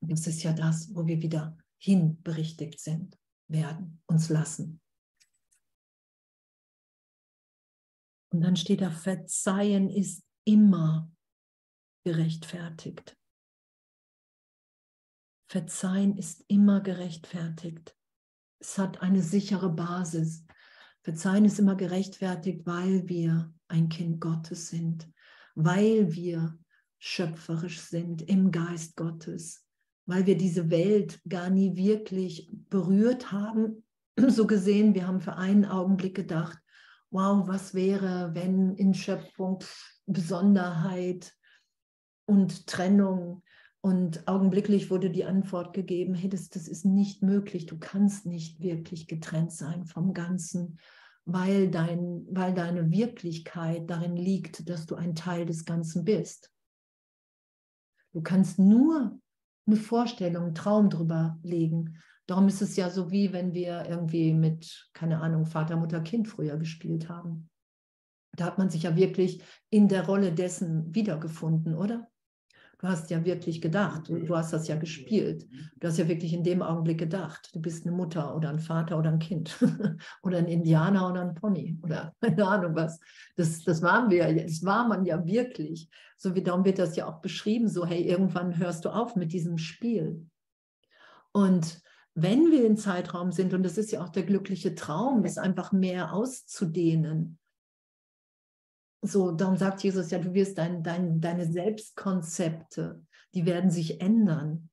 [0.00, 4.80] Das ist ja das, wo wir wieder hinberichtigt sind, werden, uns lassen.
[8.32, 11.10] Und dann steht da, Verzeihen ist immer
[12.04, 13.16] gerechtfertigt.
[15.48, 17.96] Verzeihen ist immer gerechtfertigt.
[18.58, 20.44] Es hat eine sichere Basis.
[21.02, 25.10] Verzeihen ist immer gerechtfertigt, weil wir ein Kind Gottes sind,
[25.54, 26.58] weil wir
[26.98, 29.65] schöpferisch sind im Geist Gottes,
[30.06, 33.82] weil wir diese Welt gar nie wirklich berührt haben.
[34.28, 36.58] So gesehen, wir haben für einen Augenblick gedacht,
[37.10, 39.58] wow, was wäre, wenn in Schöpfung
[40.06, 41.34] Besonderheit
[42.24, 43.42] und Trennung
[43.80, 48.60] und augenblicklich wurde die Antwort gegeben, hey, das, das ist nicht möglich, du kannst nicht
[48.60, 50.78] wirklich getrennt sein vom Ganzen,
[51.24, 56.50] weil, dein, weil deine Wirklichkeit darin liegt, dass du ein Teil des Ganzen bist.
[58.12, 59.20] Du kannst nur
[59.66, 61.98] eine Vorstellung, einen Traum drüber legen.
[62.26, 66.28] Darum ist es ja so, wie wenn wir irgendwie mit, keine Ahnung, Vater, Mutter, Kind
[66.28, 67.48] früher gespielt haben.
[68.36, 72.08] Da hat man sich ja wirklich in der Rolle dessen wiedergefunden, oder?
[72.86, 75.44] Du hast ja wirklich gedacht, du, du, hast das ja gespielt.
[75.80, 78.96] Du hast ja wirklich in dem Augenblick gedacht, du bist eine Mutter oder ein Vater
[78.96, 79.56] oder ein Kind
[80.22, 83.00] oder ein Indianer oder ein Pony oder keine Ahnung was.
[83.34, 85.90] Das, das waren wir das war man ja wirklich.
[86.16, 89.32] So wie darum wird das ja auch beschrieben, so hey, irgendwann hörst du auf mit
[89.32, 90.24] diesem Spiel.
[91.32, 91.82] Und
[92.14, 95.72] wenn wir im Zeitraum sind, und das ist ja auch der glückliche Traum, das einfach
[95.72, 97.40] mehr auszudehnen,
[99.08, 104.70] so, darum sagt Jesus ja, du wirst dein, dein, deine Selbstkonzepte, die werden sich ändern.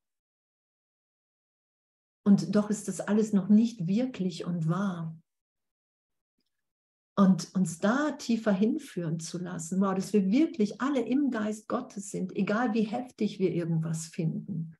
[2.26, 5.18] Und doch ist das alles noch nicht wirklich und wahr.
[7.16, 12.10] Und uns da tiefer hinführen zu lassen, wow, dass wir wirklich alle im Geist Gottes
[12.10, 14.76] sind, egal wie heftig wir irgendwas finden.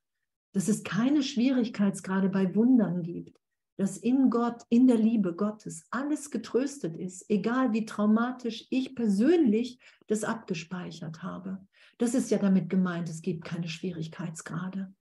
[0.52, 3.43] Dass es keine Schwierigkeitsgrade bei Wundern gibt.
[3.76, 9.80] Dass in Gott, in der Liebe Gottes alles getröstet ist, egal wie traumatisch ich persönlich
[10.06, 11.66] das abgespeichert habe.
[11.98, 14.94] Das ist ja damit gemeint, es gibt keine Schwierigkeitsgrade.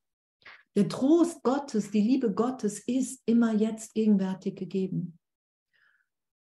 [0.75, 5.19] Der Trost Gottes, die Liebe Gottes ist immer jetzt gegenwärtig gegeben.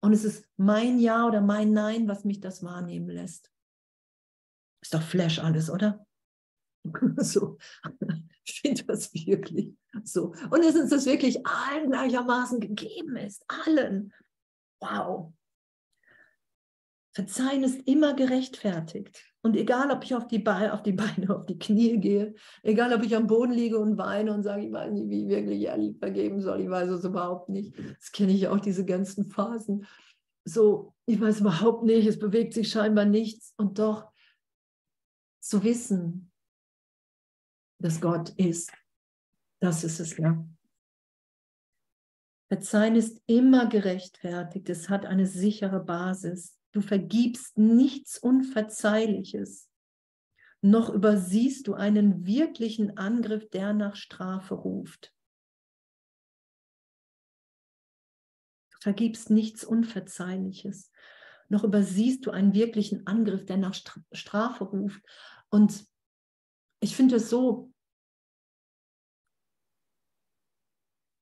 [0.00, 3.52] Und es ist mein Ja oder mein Nein, was mich das wahrnehmen lässt.
[4.82, 6.06] Ist doch Flash alles, oder?
[7.18, 7.58] so,
[8.44, 10.34] ich finde das wirklich so.
[10.50, 14.12] Und es ist das wirklich allen gleichermaßen gegeben ist, allen.
[14.80, 15.32] Wow.
[17.14, 19.32] Verzeihen ist immer gerechtfertigt.
[19.42, 22.94] Und egal, ob ich auf die, Beine, auf die Beine, auf die Knie gehe, egal,
[22.94, 25.62] ob ich am Boden liege und weine und sage, ich weiß nicht, wie ich wirklich
[25.62, 27.76] ehrlich vergeben soll, ich weiß es überhaupt nicht.
[27.98, 29.86] Das kenne ich auch, diese ganzen Phasen.
[30.44, 33.52] So, ich weiß überhaupt nicht, es bewegt sich scheinbar nichts.
[33.56, 34.10] Und doch
[35.40, 36.30] zu wissen,
[37.78, 38.72] dass Gott ist,
[39.62, 40.44] das ist es ja.
[42.48, 46.58] Verzeihen ist immer gerechtfertigt, es hat eine sichere Basis.
[46.72, 49.70] Du vergibst nichts Unverzeihliches,
[50.62, 55.14] noch übersiehst du einen wirklichen Angriff, der nach Strafe ruft.
[58.72, 60.90] Du vergibst nichts Unverzeihliches,
[61.48, 63.74] noch übersiehst du einen wirklichen Angriff, der nach
[64.12, 65.02] Strafe ruft.
[65.50, 65.86] Und
[66.80, 67.71] ich finde es so,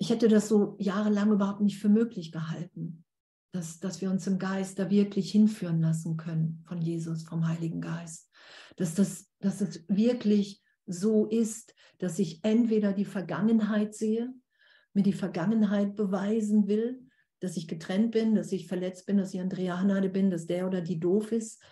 [0.01, 3.05] ich hätte das so jahrelang überhaupt nicht für möglich gehalten
[3.53, 7.81] dass, dass wir uns im Geist da wirklich hinführen lassen können von Jesus, vom Heiligen
[7.81, 8.31] Geist.
[8.77, 14.33] Dass, das, dass es wirklich so ist, dass ich entweder die Vergangenheit sehe,
[14.95, 17.01] mir die Vergangenheit beweisen will,
[17.41, 20.67] dass ich getrennt bin, dass ich verletzt bin, dass ich Andrea Hanade bin, dass der
[20.67, 21.63] oder die doof ist.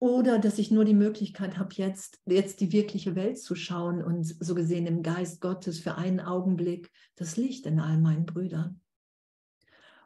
[0.00, 4.24] Oder dass ich nur die Möglichkeit habe, jetzt, jetzt die wirkliche Welt zu schauen und
[4.24, 8.80] so gesehen im Geist Gottes für einen Augenblick das Licht in all meinen Brüdern.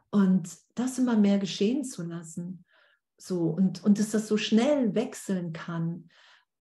[0.09, 2.65] Und das immer mehr geschehen zu lassen.
[3.17, 6.09] So, und, und dass das so schnell wechseln kann,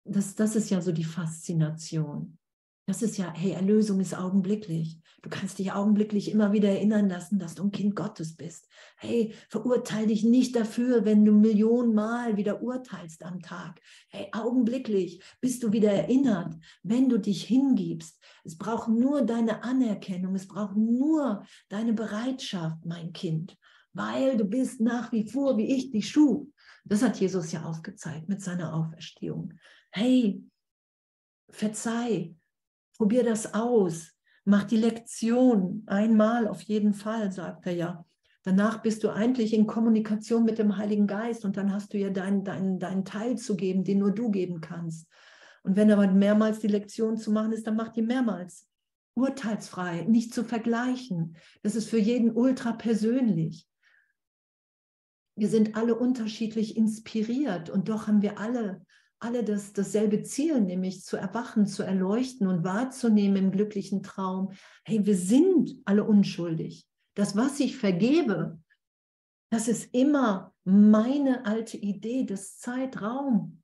[0.06, 2.38] das, das ist ja so die Faszination.
[2.86, 5.00] Das ist ja, hey, Erlösung ist augenblicklich.
[5.22, 8.68] Du kannst dich augenblicklich immer wieder erinnern lassen, dass du ein Kind Gottes bist.
[8.98, 13.82] Hey, verurteile dich nicht dafür, wenn du Millionenmal wieder urteilst am Tag.
[14.10, 18.20] Hey, augenblicklich bist du wieder erinnert, wenn du dich hingibst.
[18.44, 23.58] Es braucht nur deine Anerkennung, es braucht nur deine Bereitschaft, mein Kind,
[23.94, 26.48] weil du bist nach wie vor, wie ich dich schuf.
[26.86, 29.54] Das hat Jesus ja aufgezeigt mit seiner Auferstehung.
[29.92, 30.44] Hey,
[31.50, 32.36] verzeih,
[33.00, 34.12] Probier das aus.
[34.50, 38.06] Mach die Lektion einmal auf jeden Fall, sagt er ja.
[38.42, 42.10] Danach bist du eigentlich in Kommunikation mit dem Heiligen Geist und dann hast du ja
[42.10, 45.08] deinen dein, dein Teil zu geben, den nur du geben kannst.
[45.62, 48.68] Und wenn aber mehrmals die Lektion zu machen ist, dann mach die mehrmals.
[49.14, 51.36] Urteilsfrei, nicht zu vergleichen.
[51.62, 53.68] Das ist für jeden ultra persönlich.
[55.36, 58.84] Wir sind alle unterschiedlich inspiriert und doch haben wir alle
[59.20, 64.52] alle das, dasselbe Ziel, nämlich zu erwachen, zu erleuchten und wahrzunehmen im glücklichen Traum.
[64.86, 66.88] Hey, wir sind alle unschuldig.
[67.16, 68.60] Das, was ich vergebe,
[69.52, 73.62] das ist immer meine alte Idee des Zeitraum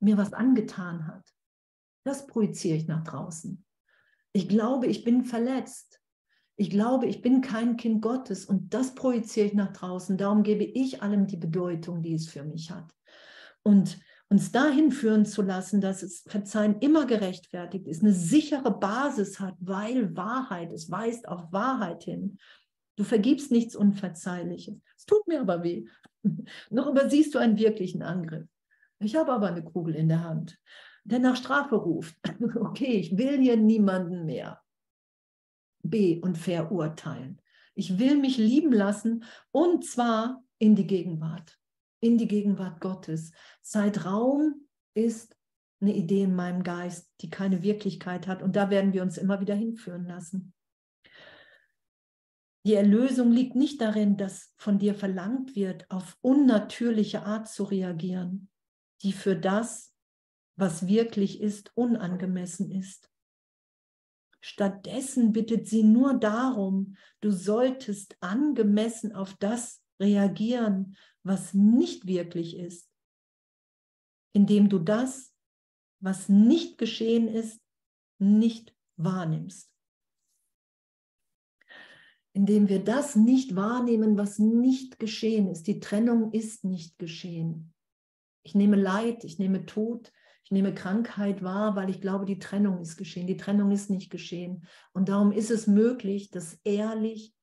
[0.00, 1.32] mir was angetan hat.
[2.04, 3.64] Das projiziere ich nach draußen.
[4.32, 6.00] Ich glaube, ich bin verletzt.
[6.56, 10.16] Ich glaube, ich bin kein Kind Gottes und das projiziere ich nach draußen.
[10.16, 12.92] Darum gebe ich allem die Bedeutung, die es für mich hat.
[13.62, 14.00] Und
[14.32, 19.56] uns dahin führen zu lassen, dass es Verzeihen immer gerechtfertigt ist, eine sichere Basis hat,
[19.60, 22.38] weil Wahrheit, es weist auf Wahrheit hin.
[22.96, 24.80] Du vergibst nichts Unverzeihliches.
[24.96, 25.84] Es tut mir aber weh.
[26.70, 28.48] Noch übersiehst du einen wirklichen Angriff.
[29.00, 30.58] Ich habe aber eine Kugel in der Hand,
[31.04, 32.16] der nach Strafe ruft.
[32.56, 34.62] Okay, ich will hier niemanden mehr
[35.82, 37.38] be- und verurteilen.
[37.74, 41.58] Ich will mich lieben lassen und zwar in die Gegenwart
[42.02, 43.32] in die Gegenwart Gottes.
[43.62, 45.36] Zeitraum ist
[45.80, 48.42] eine Idee in meinem Geist, die keine Wirklichkeit hat.
[48.42, 50.52] Und da werden wir uns immer wieder hinführen lassen.
[52.64, 58.48] Die Erlösung liegt nicht darin, dass von dir verlangt wird, auf unnatürliche Art zu reagieren,
[59.02, 59.94] die für das,
[60.56, 63.10] was wirklich ist, unangemessen ist.
[64.40, 72.90] Stattdessen bittet sie nur darum, du solltest angemessen auf das reagieren, was nicht wirklich ist,
[74.32, 75.32] indem du das,
[76.00, 77.60] was nicht geschehen ist,
[78.18, 79.70] nicht wahrnimmst.
[82.34, 85.66] Indem wir das nicht wahrnehmen, was nicht geschehen ist.
[85.66, 87.74] Die Trennung ist nicht geschehen.
[88.42, 90.12] Ich nehme Leid, ich nehme Tod,
[90.44, 93.26] Ich nehme Krankheit wahr, weil ich glaube, die Trennung ist geschehen.
[93.26, 94.66] Die Trennung ist nicht geschehen.
[94.92, 97.34] Und darum ist es möglich, das ehrlich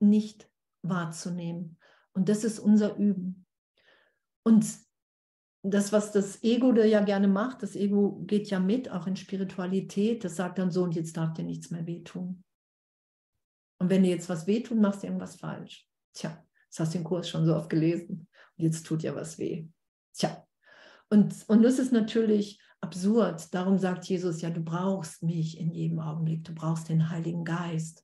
[0.00, 0.50] nicht
[0.82, 1.78] wahrzunehmen.
[2.14, 3.44] Und das ist unser Üben.
[4.44, 4.66] Und
[5.62, 9.16] das, was das Ego da ja gerne macht, das Ego geht ja mit, auch in
[9.16, 12.44] Spiritualität, das sagt dann so, und jetzt darf dir nichts mehr wehtun.
[13.80, 15.88] Und wenn dir jetzt was wehtut, machst du irgendwas falsch.
[16.12, 18.28] Tja, das hast du den Kurs schon so oft gelesen.
[18.56, 19.66] Und jetzt tut ja was weh.
[20.12, 20.46] Tja.
[21.10, 23.52] Und, und das ist natürlich absurd.
[23.52, 26.44] Darum sagt Jesus ja, du brauchst mich in jedem Augenblick.
[26.44, 28.03] Du brauchst den Heiligen Geist.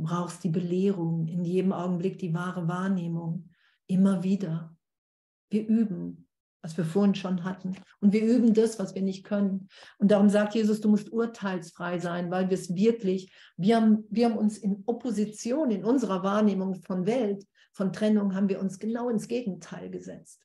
[0.00, 3.50] Du brauchst die Belehrung, in jedem Augenblick die wahre Wahrnehmung.
[3.86, 4.74] Immer wieder.
[5.50, 6.26] Wir üben
[6.62, 7.74] was wir vorhin schon hatten.
[8.00, 9.68] Und wir üben das, was wir nicht können.
[9.98, 14.26] Und darum sagt Jesus, du musst urteilsfrei sein, weil wir es wirklich, wir haben, wir
[14.26, 19.08] haben uns in Opposition in unserer Wahrnehmung von Welt, von Trennung, haben wir uns genau
[19.08, 20.42] ins Gegenteil gesetzt.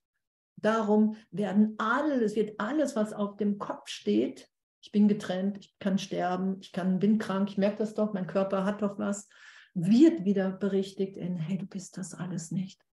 [0.56, 4.48] Darum werden alles, wird alles, was auf dem Kopf steht,
[4.86, 8.28] ich bin getrennt, ich kann sterben, ich kann, bin krank, ich merke das doch, mein
[8.28, 9.28] Körper hat doch was,
[9.74, 12.86] wird wieder berichtigt in, hey, du bist das alles nicht.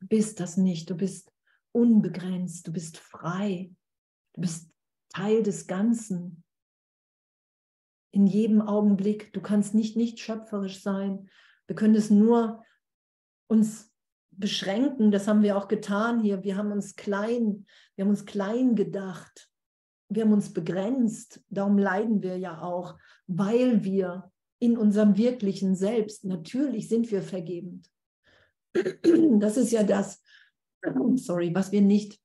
[0.00, 0.88] Du bist das nicht.
[0.88, 1.32] Du bist
[1.72, 2.68] unbegrenzt.
[2.68, 3.74] Du bist frei.
[4.34, 4.70] Du bist
[5.08, 6.44] Teil des Ganzen.
[8.12, 9.32] In jedem Augenblick.
[9.32, 11.28] Du kannst nicht nicht schöpferisch sein.
[11.66, 12.64] Wir können es nur
[13.48, 13.92] uns
[14.30, 15.10] beschränken.
[15.10, 16.44] Das haben wir auch getan hier.
[16.44, 19.47] Wir haben uns klein, wir haben uns klein gedacht.
[20.08, 21.42] Wir haben uns begrenzt.
[21.50, 27.90] Darum leiden wir ja auch, weil wir in unserem wirklichen Selbst, natürlich sind wir vergebend.
[28.72, 30.22] Das ist ja das,
[31.14, 32.20] sorry, was wir nicht,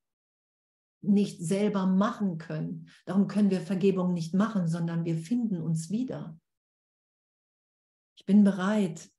[1.02, 2.90] nicht selber machen können.
[3.06, 6.40] Darum können wir Vergebung nicht machen, sondern wir finden uns wieder.
[8.18, 9.10] Ich bin bereit,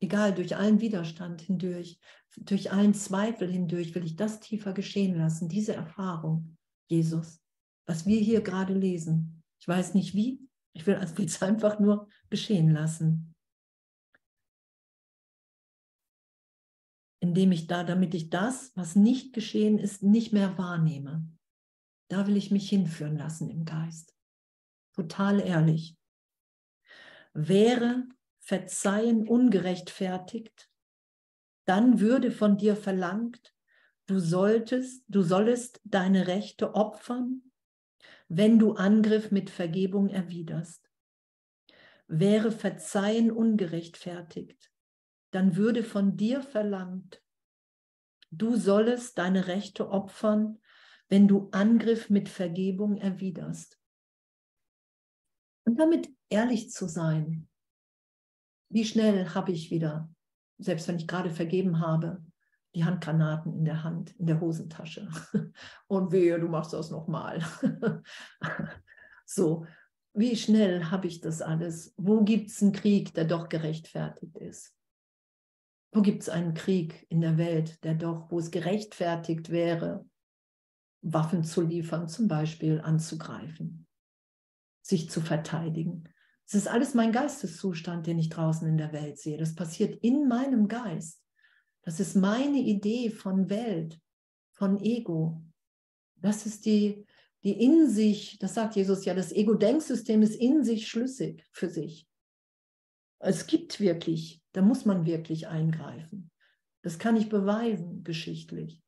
[0.00, 2.00] egal, durch allen Widerstand hindurch,
[2.36, 6.56] durch allen Zweifel hindurch, will ich das tiefer geschehen lassen, diese Erfahrung,
[6.90, 7.40] Jesus,
[7.86, 9.42] was wir hier gerade lesen.
[9.60, 13.30] Ich weiß nicht wie, ich will es einfach nur geschehen lassen.
[17.20, 21.30] indem ich da, damit ich das, was nicht geschehen ist, nicht mehr wahrnehme.
[22.08, 24.16] Da will ich mich hinführen lassen im Geist.
[24.94, 25.96] Total ehrlich.
[27.32, 28.08] Wäre
[28.40, 30.68] Verzeihen ungerechtfertigt,
[31.66, 33.54] dann würde von dir verlangt,
[34.10, 37.42] du solltest, du sollest deine Rechte opfern,
[38.28, 40.90] wenn du Angriff mit Vergebung erwiderst.
[42.08, 44.72] Wäre Verzeihen ungerechtfertigt,
[45.30, 47.22] dann würde von dir verlangt,
[48.32, 50.60] du sollest deine Rechte opfern,
[51.08, 53.80] wenn du Angriff mit Vergebung erwiderst.
[55.64, 57.48] Und damit ehrlich zu sein,
[58.70, 60.12] wie schnell habe ich wieder,
[60.58, 62.24] selbst wenn ich gerade vergeben habe,
[62.74, 65.08] die Handgranaten in der Hand, in der Hosentasche.
[65.88, 67.42] Und wehe, du machst das nochmal.
[69.26, 69.66] so,
[70.12, 71.94] wie schnell habe ich das alles?
[71.96, 74.74] Wo gibt es einen Krieg, der doch gerechtfertigt ist?
[75.92, 80.08] Wo gibt es einen Krieg in der Welt, der doch, wo es gerechtfertigt wäre,
[81.02, 83.86] Waffen zu liefern, zum Beispiel anzugreifen,
[84.82, 86.08] sich zu verteidigen?
[86.46, 89.38] Es ist alles mein Geisteszustand, den ich draußen in der Welt sehe.
[89.38, 91.19] Das passiert in meinem Geist.
[91.90, 94.00] Das ist meine Idee von Welt,
[94.52, 95.42] von Ego.
[96.14, 97.04] Das ist die,
[97.42, 102.06] die in sich, das sagt Jesus ja, das Ego-Denksystem ist in sich schlüssig für sich.
[103.18, 106.30] Es gibt wirklich, da muss man wirklich eingreifen.
[106.82, 108.80] Das kann ich beweisen, geschichtlich.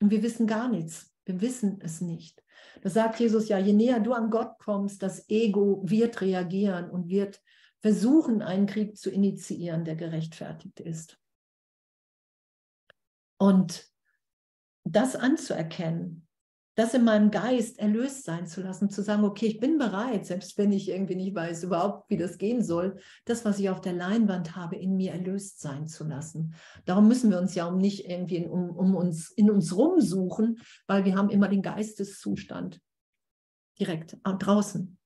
[0.00, 1.12] Und wir wissen gar nichts.
[1.26, 2.42] Wir wissen es nicht.
[2.80, 7.10] Das sagt Jesus ja, je näher du an Gott kommst, das Ego wird reagieren und
[7.10, 7.42] wird
[7.80, 11.20] versuchen, einen Krieg zu initiieren, der gerechtfertigt ist.
[13.40, 13.88] Und
[14.84, 16.26] das anzuerkennen,
[16.74, 20.58] das in meinem Geist erlöst sein zu lassen, zu sagen, okay, ich bin bereit, selbst
[20.58, 23.94] wenn ich irgendwie nicht weiß überhaupt, wie das gehen soll, das, was ich auf der
[23.94, 26.54] Leinwand habe, in mir erlöst sein zu lassen.
[26.84, 30.60] Darum müssen wir uns ja um nicht irgendwie in, um, um uns in uns rumsuchen,
[30.86, 32.80] weil wir haben immer den Geisteszustand
[33.78, 34.98] direkt draußen.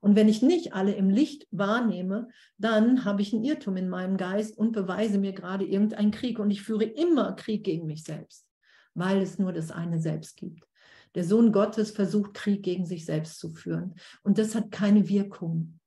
[0.00, 2.28] Und wenn ich nicht alle im Licht wahrnehme,
[2.58, 6.38] dann habe ich einen Irrtum in meinem Geist und beweise mir gerade irgendeinen Krieg.
[6.38, 8.46] Und ich führe immer Krieg gegen mich selbst,
[8.94, 10.66] weil es nur das eine Selbst gibt.
[11.14, 13.94] Der Sohn Gottes versucht Krieg gegen sich selbst zu führen.
[14.22, 15.80] Und das hat keine Wirkung,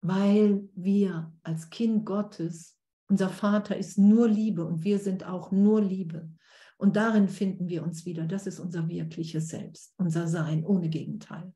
[0.00, 2.78] weil wir als Kind Gottes,
[3.08, 6.30] unser Vater ist nur Liebe und wir sind auch nur Liebe.
[6.78, 8.26] Und darin finden wir uns wieder.
[8.26, 11.52] Das ist unser wirkliches Selbst, unser Sein ohne Gegenteil.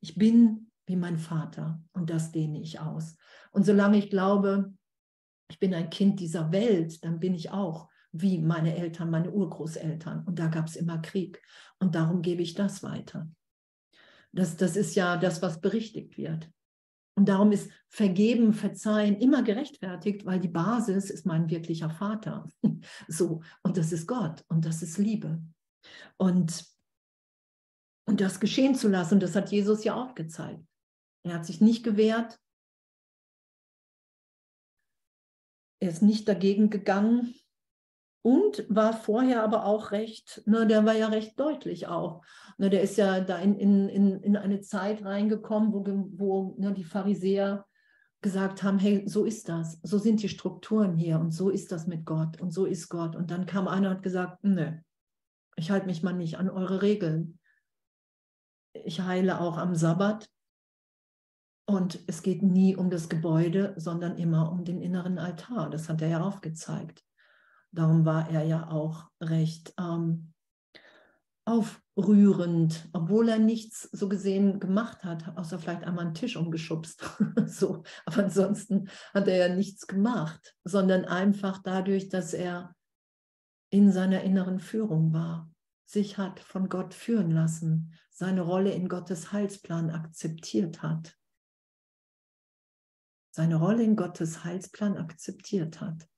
[0.00, 3.16] Ich bin wie mein Vater und das dehne ich aus.
[3.52, 4.74] Und solange ich glaube,
[5.50, 10.24] ich bin ein Kind dieser Welt, dann bin ich auch wie meine Eltern, meine Urgroßeltern.
[10.24, 11.42] Und da gab es immer Krieg.
[11.80, 13.28] Und darum gebe ich das weiter.
[14.32, 16.48] Das, das ist ja das, was berichtigt wird.
[17.16, 22.48] Und darum ist Vergeben, Verzeihen immer gerechtfertigt, weil die Basis ist mein wirklicher Vater.
[23.08, 25.42] So, und das ist Gott und das ist Liebe.
[26.18, 26.66] Und,
[28.06, 30.62] und das geschehen zu lassen, das hat Jesus ja auch gezeigt.
[31.24, 32.38] Er hat sich nicht gewehrt.
[35.80, 37.34] Er ist nicht dagegen gegangen
[38.24, 42.22] und war vorher aber auch recht, ne, der war ja recht deutlich auch.
[42.56, 45.84] Ne, der ist ja da in, in, in eine Zeit reingekommen, wo,
[46.16, 47.66] wo ne, die Pharisäer
[48.22, 51.86] gesagt haben, hey, so ist das, so sind die Strukturen hier und so ist das
[51.86, 53.14] mit Gott und so ist Gott.
[53.14, 54.72] Und dann kam einer und hat gesagt, nö,
[55.56, 57.38] ich halte mich mal nicht an eure Regeln.
[58.72, 60.30] Ich heile auch am Sabbat.
[61.66, 65.70] Und es geht nie um das Gebäude, sondern immer um den inneren Altar.
[65.70, 67.02] Das hat er ja aufgezeigt.
[67.72, 70.34] Darum war er ja auch recht ähm,
[71.46, 77.04] aufrührend, obwohl er nichts so gesehen gemacht hat, außer vielleicht einmal einen Tisch umgeschubst.
[77.46, 77.82] so.
[78.06, 82.74] Aber ansonsten hat er ja nichts gemacht, sondern einfach dadurch, dass er
[83.70, 85.50] in seiner inneren Führung war,
[85.84, 91.16] sich hat von Gott führen lassen, seine Rolle in Gottes Heilsplan akzeptiert hat.
[93.36, 96.08] Seine Rolle in Gottes Heilsplan akzeptiert hat.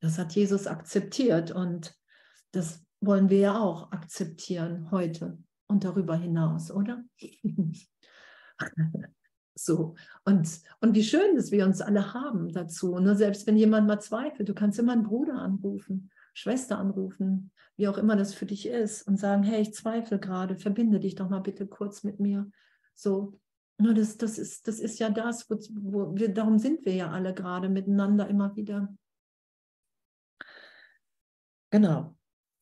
[0.00, 1.98] Das hat Jesus akzeptiert und
[2.52, 7.02] das wollen wir ja auch akzeptieren heute und darüber hinaus, oder?
[9.54, 9.94] so,
[10.26, 12.98] und, und wie schön, dass wir uns alle haben dazu.
[12.98, 13.16] Ne?
[13.16, 17.96] Selbst wenn jemand mal zweifelt, du kannst immer einen Bruder anrufen, Schwester anrufen, wie auch
[17.96, 21.40] immer das für dich ist, und sagen, hey, ich zweifle gerade, verbinde dich doch mal
[21.40, 22.50] bitte kurz mit mir.
[22.94, 23.40] So,
[23.78, 27.10] ne, das, das, ist, das ist ja das, wo, wo wir, darum sind wir ja
[27.10, 28.94] alle gerade miteinander immer wieder
[31.74, 32.16] Genau.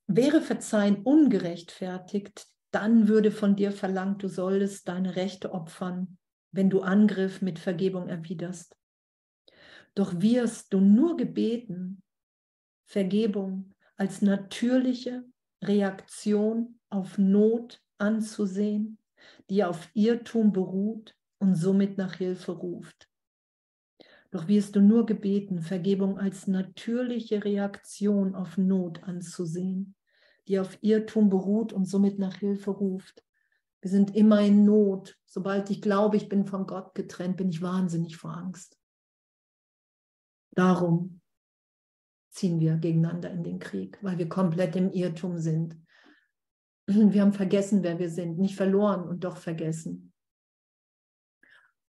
[0.07, 6.17] Wäre Verzeihen ungerechtfertigt, dann würde von dir verlangt, du solltest deine Rechte opfern,
[6.51, 8.75] wenn du Angriff mit Vergebung erwiderst.
[9.95, 12.03] Doch wirst du nur gebeten,
[12.87, 15.27] Vergebung als natürliche
[15.63, 18.97] Reaktion auf Not anzusehen,
[19.51, 23.09] die auf Irrtum beruht und somit nach Hilfe ruft.
[24.31, 29.95] Doch wirst du nur gebeten, Vergebung als natürliche Reaktion auf Not anzusehen,
[30.49, 33.23] die auf Irrtum beruht und somit nach Hilfe ruft.
[33.83, 35.19] Wir sind immer in Not.
[35.27, 38.79] Sobald ich glaube, ich bin von Gott getrennt, bin ich wahnsinnig vor Angst.
[40.55, 41.21] Darum
[42.31, 45.82] ziehen wir gegeneinander in den Krieg, weil wir komplett im Irrtum sind.
[46.95, 50.13] Wir haben vergessen, wer wir sind, nicht verloren und doch vergessen.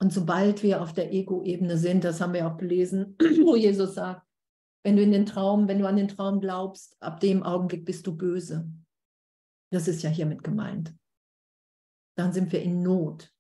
[0.01, 4.27] Und sobald wir auf der Ego-Ebene sind, das haben wir auch gelesen, wo Jesus sagt,
[4.85, 8.07] wenn du in den Traum, wenn du an den Traum glaubst, ab dem Augenblick bist
[8.07, 8.69] du böse.
[9.71, 10.93] Das ist ja hiermit gemeint.
[12.17, 13.33] Dann sind wir in Not.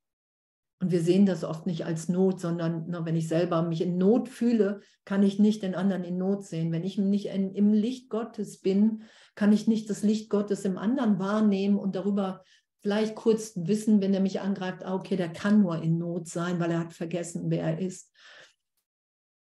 [0.83, 3.99] Und wir sehen das oft nicht als Not, sondern na, wenn ich selber mich in
[3.99, 6.73] Not fühle, kann ich nicht den anderen in Not sehen.
[6.73, 9.05] Wenn ich nicht in, im Licht Gottes bin,
[9.37, 12.43] kann ich nicht das Licht Gottes im anderen wahrnehmen und darüber
[12.81, 16.59] vielleicht kurz wissen, wenn er mich angreift, ah, okay, der kann nur in Not sein,
[16.59, 18.11] weil er hat vergessen, wer er ist.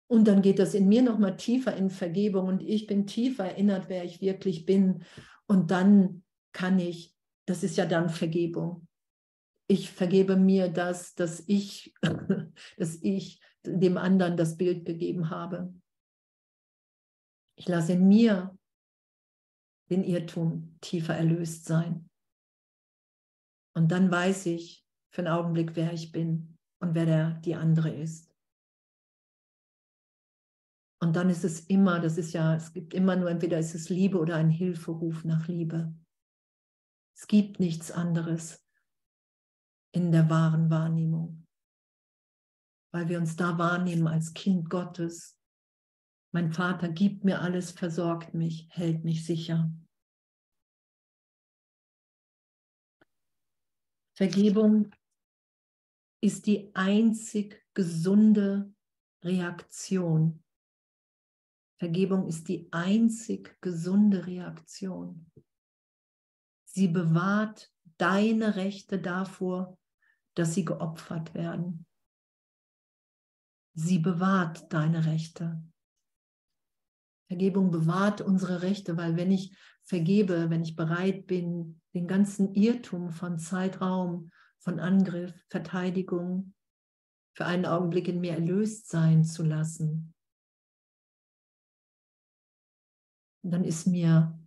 [0.05, 3.89] Und dann geht das in mir nochmal tiefer in Vergebung und ich bin tiefer erinnert,
[3.89, 5.03] wer ich wirklich bin.
[5.47, 6.21] Und dann
[6.51, 7.15] kann ich,
[7.47, 8.87] das ist ja dann Vergebung.
[9.67, 11.93] Ich vergebe mir das, dass ich,
[12.77, 15.73] dass ich dem anderen das Bild gegeben habe.
[17.55, 18.57] Ich lasse in mir
[19.89, 22.09] den Irrtum tiefer erlöst sein.
[23.75, 27.91] Und dann weiß ich für einen Augenblick, wer ich bin und wer der, die andere
[27.93, 28.33] ist.
[31.01, 33.89] Und dann ist es immer, das ist ja, es gibt immer nur, entweder ist es
[33.89, 35.93] Liebe oder ein Hilferuf nach Liebe.
[37.15, 38.62] Es gibt nichts anderes
[39.93, 41.45] in der wahren Wahrnehmung,
[42.91, 45.39] weil wir uns da wahrnehmen als Kind Gottes.
[46.33, 49.71] Mein Vater gibt mir alles, versorgt mich, hält mich sicher.
[54.15, 54.91] Vergebung
[56.21, 58.73] ist die einzig gesunde
[59.23, 60.43] Reaktion.
[61.79, 65.29] Vergebung ist die einzig gesunde Reaktion.
[66.65, 69.77] Sie bewahrt deine Rechte davor,
[70.35, 71.85] dass sie geopfert werden.
[73.75, 75.63] Sie bewahrt deine Rechte.
[77.27, 83.11] Vergebung bewahrt unsere Rechte, weil wenn ich vergebe, wenn ich bereit bin, den ganzen Irrtum
[83.11, 86.53] von Zeitraum, von Angriff, Verteidigung
[87.35, 90.13] für einen Augenblick in mir erlöst sein zu lassen,
[93.43, 94.39] dann ist mir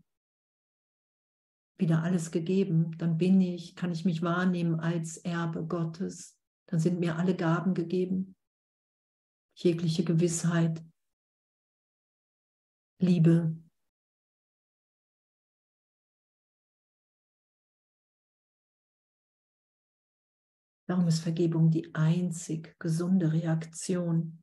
[1.78, 2.96] wieder alles gegeben.
[2.98, 6.38] Dann bin ich, kann ich mich wahrnehmen als Erbe Gottes.
[6.66, 8.34] Dann sind mir alle Gaben gegeben.
[9.54, 10.84] Jegliche Gewissheit,
[12.98, 13.56] Liebe.
[20.88, 24.42] Darum ist Vergebung die einzig gesunde Reaktion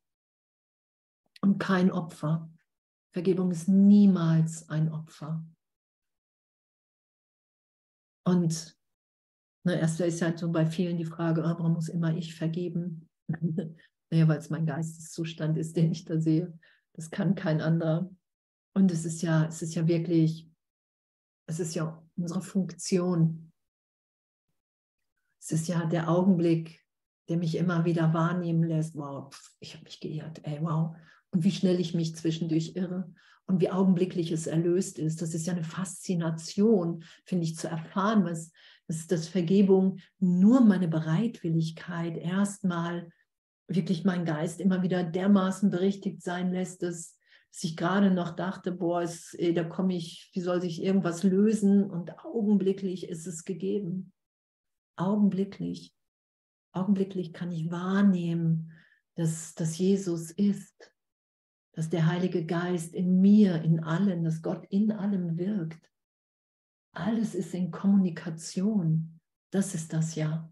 [1.41, 2.51] und kein Opfer.
[3.11, 5.45] Vergebung ist niemals ein Opfer.
[8.25, 8.77] Und
[9.65, 13.09] ne, erst ist halt so bei vielen die Frage, oh, warum muss immer ich vergeben?
[13.29, 16.57] naja, weil es mein Geisteszustand ist, den ich da sehe.
[16.93, 18.09] Das kann kein anderer.
[18.75, 20.49] Und es ist ja, es ist ja wirklich,
[21.47, 23.51] es ist ja unsere Funktion.
[25.41, 26.83] Es ist ja der Augenblick,
[27.29, 30.95] der mich immer wieder wahrnehmen lässt, wow, ich habe mich geirrt, ey, wow.
[31.31, 33.13] Und wie schnell ich mich zwischendurch irre
[33.45, 35.21] und wie augenblicklich es erlöst ist.
[35.21, 38.51] Das ist ja eine Faszination, finde ich, zu erfahren, was,
[38.87, 43.09] dass, dass Vergebung nur meine Bereitwilligkeit erstmal
[43.67, 47.17] wirklich mein Geist immer wieder dermaßen berichtigt sein lässt, dass,
[47.51, 51.23] dass ich gerade noch dachte, boah, es, ey, da komme ich, wie soll sich irgendwas
[51.23, 51.89] lösen?
[51.89, 54.11] Und augenblicklich ist es gegeben.
[54.95, 55.93] Augenblicklich.
[56.71, 58.71] Augenblicklich kann ich wahrnehmen,
[59.15, 60.92] dass, dass Jesus ist
[61.73, 65.89] dass der Heilige Geist in mir, in allen, dass Gott in allem wirkt.
[66.93, 69.19] Alles ist in Kommunikation.
[69.51, 70.49] Das ist das ja.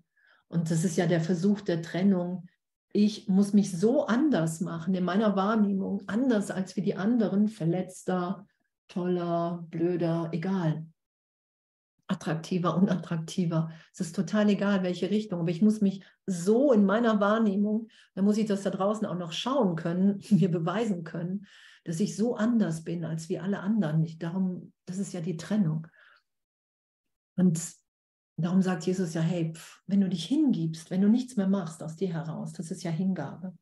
[0.48, 2.48] Und das ist ja der Versuch der Trennung.
[2.92, 8.46] Ich muss mich so anders machen in meiner Wahrnehmung, anders als wie die anderen, verletzter,
[8.88, 10.86] toller, blöder, egal
[12.12, 13.72] attraktiver, unattraktiver.
[13.94, 15.40] Es ist total egal, welche Richtung.
[15.40, 19.18] Aber ich muss mich so in meiner Wahrnehmung, da muss ich das da draußen auch
[19.18, 21.48] noch schauen können, mir beweisen können,
[21.86, 24.04] dass ich so anders bin als wie alle anderen.
[24.04, 25.88] Ich, darum, das ist ja die Trennung.
[27.38, 27.60] Und
[28.38, 31.82] darum sagt Jesus ja, hey, pf, wenn du dich hingibst, wenn du nichts mehr machst
[31.82, 33.58] aus dir heraus, das ist ja Hingabe.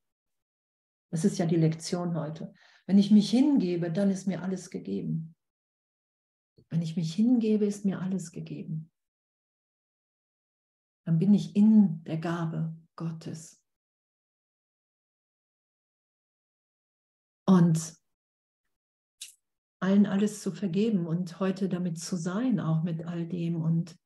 [1.11, 2.53] Das ist ja die Lektion heute.
[2.85, 5.35] Wenn ich mich hingebe, dann ist mir alles gegeben.
[6.69, 8.91] Wenn ich mich hingebe, ist mir alles gegeben.
[11.05, 13.63] Dann bin ich in der Gabe Gottes.
[17.47, 17.97] Und
[19.81, 23.97] allen alles zu vergeben und heute damit zu sein, auch mit all dem und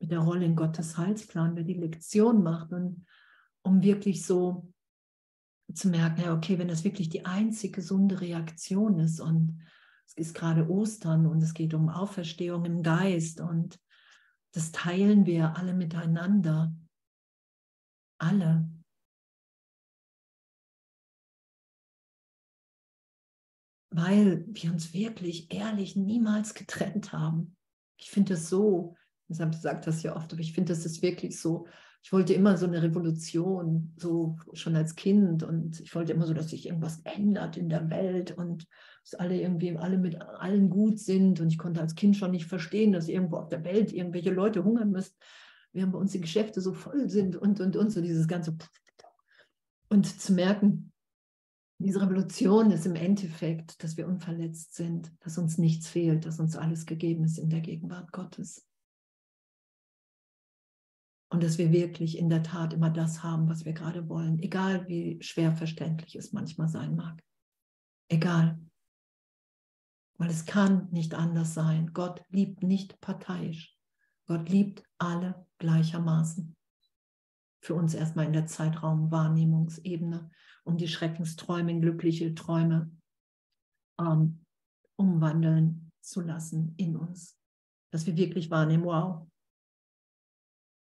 [0.00, 3.06] mit der Rolle in Gottes Heilsplan, wer die Lektion macht und
[3.62, 4.70] um wirklich so
[5.72, 9.62] zu merken, ja, okay, wenn das wirklich die einzige gesunde Reaktion ist und
[10.06, 13.80] es ist gerade Ostern und es geht um Auferstehung im Geist und
[14.52, 16.72] das teilen wir alle miteinander.
[18.18, 18.70] Alle.
[23.90, 27.56] Weil wir uns wirklich ehrlich niemals getrennt haben.
[27.96, 28.96] Ich finde es so,
[29.28, 31.66] deshalb sagt das ja oft, aber ich finde, das ist wirklich so,
[32.04, 35.42] ich wollte immer so eine Revolution, so schon als Kind.
[35.42, 38.68] Und ich wollte immer so, dass sich irgendwas ändert in der Welt und
[39.04, 41.40] dass alle irgendwie alle mit allen gut sind.
[41.40, 44.64] Und ich konnte als Kind schon nicht verstehen, dass irgendwo auf der Welt irgendwelche Leute
[44.64, 45.14] hungern müssen,
[45.72, 48.56] während bei uns die Geschäfte so voll sind und und und so dieses ganze.
[49.90, 50.92] Und zu merken,
[51.78, 56.56] diese Revolution ist im Endeffekt, dass wir unverletzt sind, dass uns nichts fehlt, dass uns
[56.56, 58.66] alles gegeben ist in der Gegenwart Gottes.
[61.30, 64.86] Und dass wir wirklich in der Tat immer das haben, was wir gerade wollen, egal
[64.88, 67.22] wie schwer verständlich es manchmal sein mag.
[68.08, 68.58] Egal.
[70.24, 71.92] Weil es kann nicht anders sein.
[71.92, 73.76] Gott liebt nicht parteiisch.
[74.26, 76.56] Gott liebt alle gleichermaßen.
[77.60, 80.30] Für uns erstmal in der Zeitraumwahrnehmungsebene,
[80.64, 82.90] um die Schreckensträume in glückliche Träume
[84.00, 84.46] ähm,
[84.96, 87.38] umwandeln zu lassen in uns.
[87.90, 89.26] Dass wir wirklich wahrnehmen, wow,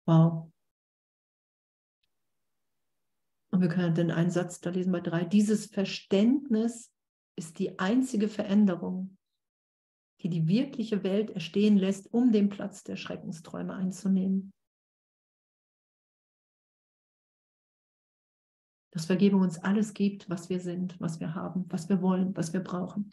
[0.06, 0.52] Wow.
[3.50, 5.26] Und wir können den einen Satz da lesen bei drei.
[5.26, 6.95] Dieses Verständnis
[7.36, 9.18] ist die einzige Veränderung,
[10.22, 14.54] die die wirkliche Welt erstehen lässt, um den Platz der Schreckensträume einzunehmen.
[18.92, 22.54] Dass Vergebung uns alles gibt, was wir sind, was wir haben, was wir wollen, was
[22.54, 23.12] wir brauchen.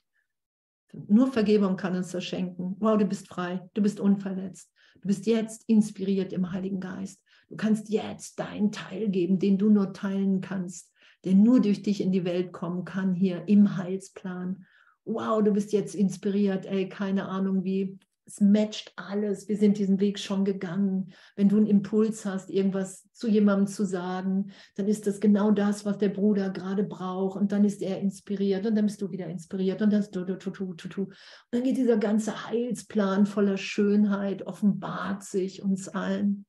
[1.09, 2.77] Nur Vergebung kann uns das schenken.
[2.79, 4.71] Wow, du bist frei, du bist unverletzt.
[5.01, 7.21] Du bist jetzt inspiriert im Heiligen Geist.
[7.49, 10.92] Du kannst jetzt deinen Teil geben, den du nur teilen kannst,
[11.25, 14.65] der nur durch dich in die Welt kommen kann, hier im Heilsplan.
[15.05, 19.49] Wow, du bist jetzt inspiriert, ey, keine Ahnung wie, es matcht alles.
[19.49, 21.13] Wir sind diesen Weg schon gegangen.
[21.37, 25.85] Wenn du einen Impuls hast, irgendwas zu jemandem zu sagen, dann ist das genau das,
[25.85, 27.39] was der Bruder gerade braucht.
[27.39, 30.75] Und dann ist er inspiriert und dann bist du wieder inspiriert und du, du, du,
[30.75, 31.03] du.
[31.03, 31.15] Und
[31.51, 36.47] dann geht dieser ganze Heilsplan voller Schönheit, offenbart sich uns allen.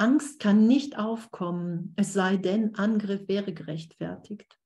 [0.00, 4.58] Angst kann nicht aufkommen, es sei denn, Angriff wäre gerechtfertigt.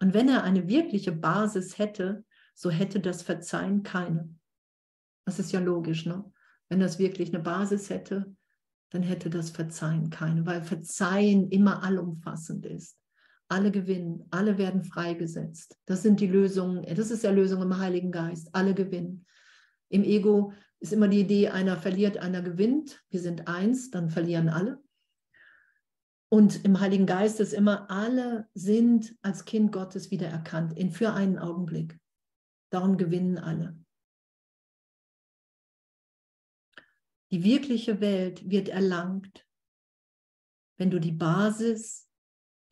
[0.00, 2.24] Und wenn er eine wirkliche Basis hätte,
[2.54, 4.34] so hätte das Verzeihen keine.
[5.24, 6.24] Das ist ja logisch, ne?
[6.68, 8.34] Wenn das wirklich eine Basis hätte,
[8.90, 12.98] dann hätte das Verzeihen keine, weil Verzeihen immer allumfassend ist.
[13.46, 15.78] Alle gewinnen, alle werden freigesetzt.
[15.86, 18.48] Das sind die Lösungen, das ist Erlösung im Heiligen Geist.
[18.52, 19.26] Alle gewinnen.
[19.90, 23.04] Im Ego ist immer die Idee, einer verliert, einer gewinnt.
[23.08, 24.82] Wir sind eins, dann verlieren alle.
[26.28, 31.38] Und im Heiligen Geist ist immer, alle sind als Kind Gottes wiedererkannt, in für einen
[31.38, 32.00] Augenblick.
[32.70, 33.78] Darum gewinnen alle.
[37.30, 39.46] Die wirkliche Welt wird erlangt,
[40.78, 42.10] wenn du die Basis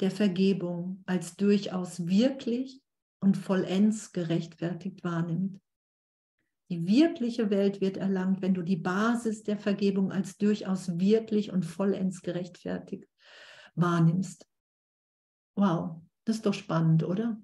[0.01, 2.83] der Vergebung als durchaus wirklich
[3.21, 5.70] und vollends gerechtfertigt wahrnimmst.
[6.71, 11.65] Die wirkliche Welt wird erlangt, wenn du die Basis der Vergebung als durchaus wirklich und
[11.65, 13.09] vollends gerechtfertigt
[13.75, 14.47] wahrnimmst.
[15.57, 17.43] Wow, das ist doch spannend, oder?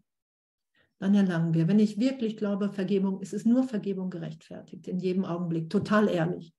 [0.99, 1.67] Dann erlangen wir.
[1.67, 6.55] Wenn ich wirklich glaube, Vergebung, ist es nur Vergebung gerechtfertigt, in jedem Augenblick, total ehrlich.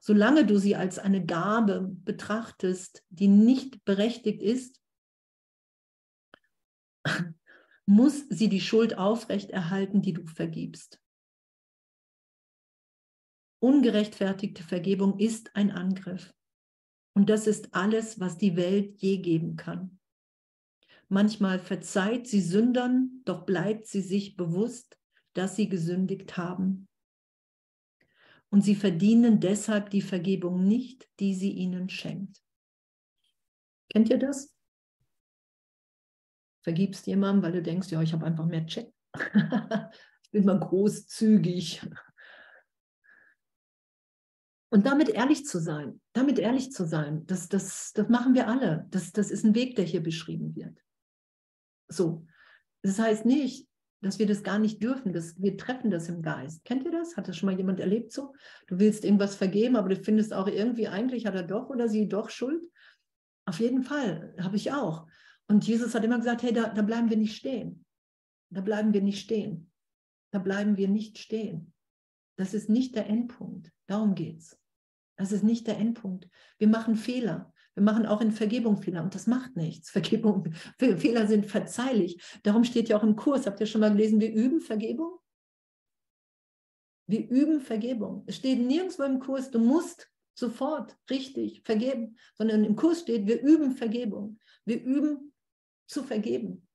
[0.00, 4.80] Solange du sie als eine Gabe betrachtest, die nicht berechtigt ist,
[7.86, 11.00] muss sie die Schuld aufrechterhalten, die du vergibst.
[13.58, 16.34] Ungerechtfertigte Vergebung ist ein Angriff.
[17.14, 19.98] Und das ist alles, was die Welt je geben kann.
[21.08, 24.98] Manchmal verzeiht sie Sündern, doch bleibt sie sich bewusst,
[25.32, 26.88] dass sie gesündigt haben
[28.50, 32.42] und sie verdienen deshalb die Vergebung nicht, die sie ihnen schenkt.
[33.90, 34.54] Kennt ihr das?
[36.62, 38.92] Vergibst jemandem, weil du denkst, ja, ich habe einfach mehr Check.
[40.22, 41.82] ich bin mal großzügig.
[44.76, 48.86] Und damit ehrlich zu sein, damit ehrlich zu sein, das, das, das machen wir alle.
[48.90, 50.84] Das, das ist ein Weg, der hier beschrieben wird.
[51.88, 52.26] So.
[52.82, 53.66] Das heißt nicht,
[54.02, 55.14] dass wir das gar nicht dürfen.
[55.14, 56.62] Das, wir treffen das im Geist.
[56.66, 57.16] Kennt ihr das?
[57.16, 58.34] Hat das schon mal jemand erlebt so?
[58.66, 62.06] Du willst irgendwas vergeben, aber du findest auch irgendwie, eigentlich hat er doch oder sie
[62.06, 62.62] doch Schuld.
[63.46, 65.06] Auf jeden Fall, habe ich auch.
[65.48, 67.86] Und Jesus hat immer gesagt, hey, da, da bleiben wir nicht stehen.
[68.50, 69.72] Da bleiben wir nicht stehen.
[70.32, 71.72] Da bleiben wir nicht stehen.
[72.36, 73.72] Das ist nicht der Endpunkt.
[73.86, 74.60] Darum geht es.
[75.16, 76.28] Das ist nicht der Endpunkt.
[76.58, 77.52] Wir machen Fehler.
[77.74, 79.90] Wir machen auch in Vergebung Fehler und das macht nichts.
[79.90, 82.22] Vergebung, Fehler sind verzeihlich.
[82.42, 85.18] Darum steht ja auch im Kurs, habt ihr schon mal gelesen, wir üben Vergebung?
[87.06, 88.24] Wir üben Vergebung.
[88.26, 93.40] Es steht nirgendwo im Kurs, du musst sofort richtig vergeben, sondern im Kurs steht, wir
[93.42, 94.38] üben Vergebung.
[94.64, 95.32] Wir üben
[95.86, 96.65] zu vergeben.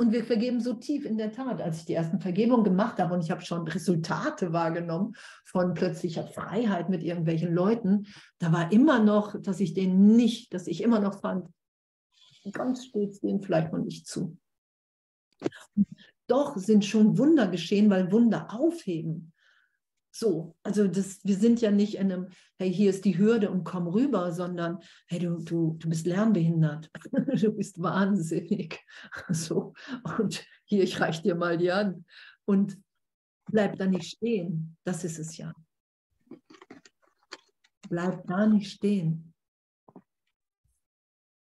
[0.00, 1.60] Und wir vergeben so tief in der Tat.
[1.60, 6.24] Als ich die ersten Vergebungen gemacht habe und ich habe schon Resultate wahrgenommen von plötzlicher
[6.24, 8.06] Freiheit mit irgendwelchen Leuten,
[8.38, 11.48] da war immer noch, dass ich denen nicht, dass ich immer noch fand,
[12.52, 14.38] ganz stets denen vielleicht noch nicht zu.
[16.28, 19.32] Doch sind schon Wunder geschehen, weil Wunder aufheben.
[20.18, 23.62] So, also das, wir sind ja nicht in einem, hey, hier ist die Hürde und
[23.62, 28.84] komm rüber, sondern hey, du, du, du bist lernbehindert, du bist wahnsinnig.
[29.28, 29.74] So,
[30.18, 32.04] und hier, ich reiche dir mal die Hand.
[32.46, 32.82] Und
[33.44, 34.76] bleib da nicht stehen.
[34.82, 35.54] Das ist es ja.
[37.88, 39.32] Bleib da nicht stehen.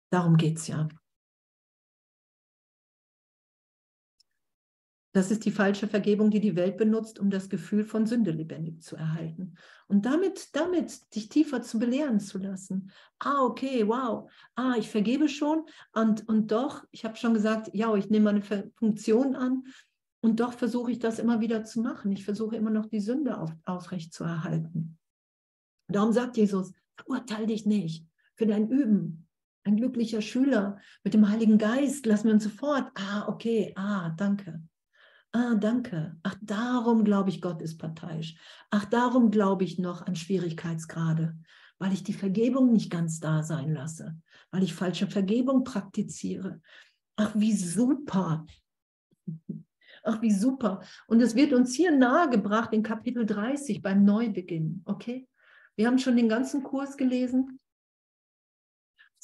[0.09, 0.89] Darum geht es ja.
[5.15, 8.81] Das ist die falsche Vergebung, die die Welt benutzt, um das Gefühl von Sünde lebendig
[8.81, 9.53] zu erhalten.
[9.87, 12.91] Und damit, damit dich tiefer zu belehren zu lassen.
[13.19, 14.29] Ah, okay, wow.
[14.55, 15.63] Ah, ich vergebe schon.
[15.93, 19.63] Und, und doch, ich habe schon gesagt, ja, ich nehme eine Funktion an.
[20.19, 22.11] Und doch versuche ich das immer wieder zu machen.
[22.11, 24.97] Ich versuche immer noch die Sünde auf, aufrecht zu erhalten.
[25.87, 28.05] Darum sagt Jesus, verurteile dich nicht
[28.35, 29.29] für dein Üben.
[29.63, 32.91] Ein glücklicher Schüler mit dem Heiligen Geist, lass mir uns sofort.
[32.95, 34.61] Ah, okay, ah, danke.
[35.35, 36.15] Ah, danke.
[36.23, 38.37] Ach, darum glaube ich, Gott ist parteiisch.
[38.69, 41.37] Ach, darum glaube ich noch an Schwierigkeitsgrade,
[41.77, 44.15] weil ich die Vergebung nicht ganz da sein lasse,
[44.51, 46.61] weil ich falsche Vergebung praktiziere.
[47.17, 48.45] Ach, wie super.
[50.05, 50.81] Ach, wie super.
[51.05, 54.83] Und es wird uns hier nahegebracht in Kapitel 30 beim Neubeginn.
[54.85, 55.27] Okay?
[55.75, 57.59] Wir haben schon den ganzen Kurs gelesen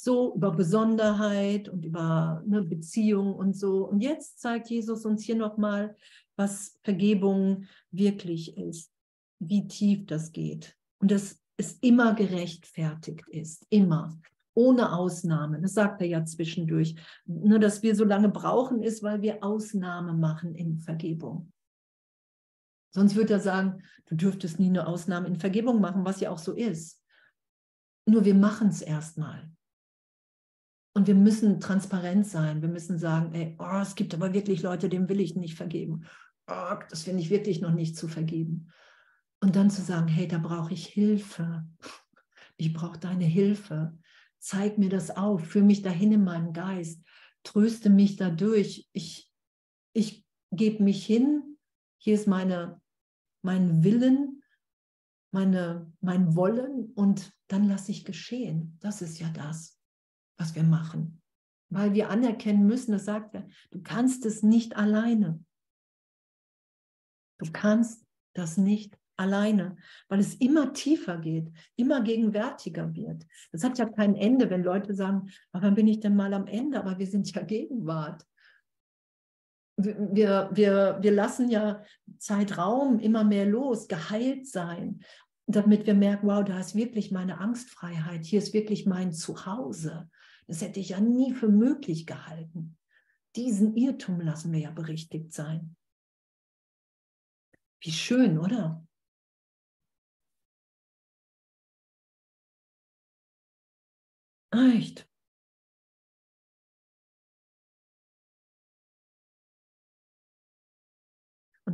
[0.02, 3.86] so über Besonderheit und über eine Beziehung und so.
[3.86, 5.96] Und jetzt zeigt Jesus uns hier nochmal,
[6.36, 8.90] was Vergebung wirklich ist.
[9.44, 10.76] wie tief das geht.
[11.00, 13.66] Und dass es immer gerechtfertigt ist.
[13.70, 14.16] Immer.
[14.54, 15.62] Ohne Ausnahmen.
[15.62, 16.94] Das sagt er ja zwischendurch.
[17.24, 21.52] Nur, dass wir so lange brauchen, ist, weil wir Ausnahme machen in Vergebung.
[22.94, 26.38] Sonst würde er sagen, du dürftest nie eine Ausnahme in Vergebung machen, was ja auch
[26.38, 27.00] so ist.
[28.06, 29.50] Nur wir machen es erstmal.
[30.94, 32.60] Und wir müssen transparent sein.
[32.60, 36.04] Wir müssen sagen, ey, oh, es gibt aber wirklich Leute, dem will ich nicht vergeben.
[36.46, 38.68] Oh, das finde ich wirklich noch nicht zu vergeben.
[39.40, 41.66] Und dann zu sagen, hey, da brauche ich Hilfe.
[42.56, 43.98] Ich brauche deine Hilfe.
[44.38, 45.44] Zeig mir das auf.
[45.46, 47.02] Führe mich dahin in meinem Geist.
[47.42, 48.88] Tröste mich dadurch.
[48.92, 49.30] Ich,
[49.94, 51.56] ich gebe mich hin.
[51.98, 52.82] Hier ist meine
[53.42, 54.42] meinen Willen,
[55.32, 58.78] meine, mein Wollen und dann lasse ich geschehen.
[58.80, 59.78] Das ist ja das,
[60.42, 61.22] was wir machen.
[61.70, 65.42] Weil wir anerkennen müssen, das sagt er, du kannst es nicht alleine.
[67.38, 69.76] Du kannst das nicht alleine,
[70.08, 73.26] weil es immer tiefer geht, immer gegenwärtiger wird.
[73.52, 76.78] Das hat ja kein Ende, wenn Leute sagen, wann bin ich denn mal am Ende?
[76.78, 78.26] Aber wir sind ja Gegenwart
[79.76, 81.82] wir, wir, wir lassen ja
[82.18, 85.00] Zeitraum immer mehr los, geheilt sein,
[85.46, 90.08] damit wir merken, wow, da ist wirklich meine Angstfreiheit, hier ist wirklich mein Zuhause.
[90.46, 92.76] Das hätte ich ja nie für möglich gehalten.
[93.36, 95.76] Diesen Irrtum lassen wir ja berichtigt sein.
[97.80, 98.86] Wie schön, oder?
[104.52, 105.11] Echt.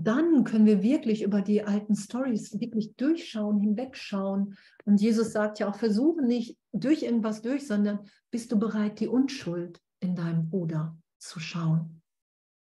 [0.06, 4.56] Dann können wir wirklich über die alten Stories wirklich durchschauen, hinwegschauen.
[4.84, 9.08] Und Jesus sagt ja auch, versuche nicht durch irgendwas durch, sondern bist du bereit, die
[9.08, 12.02] Unschuld in deinem Bruder zu schauen?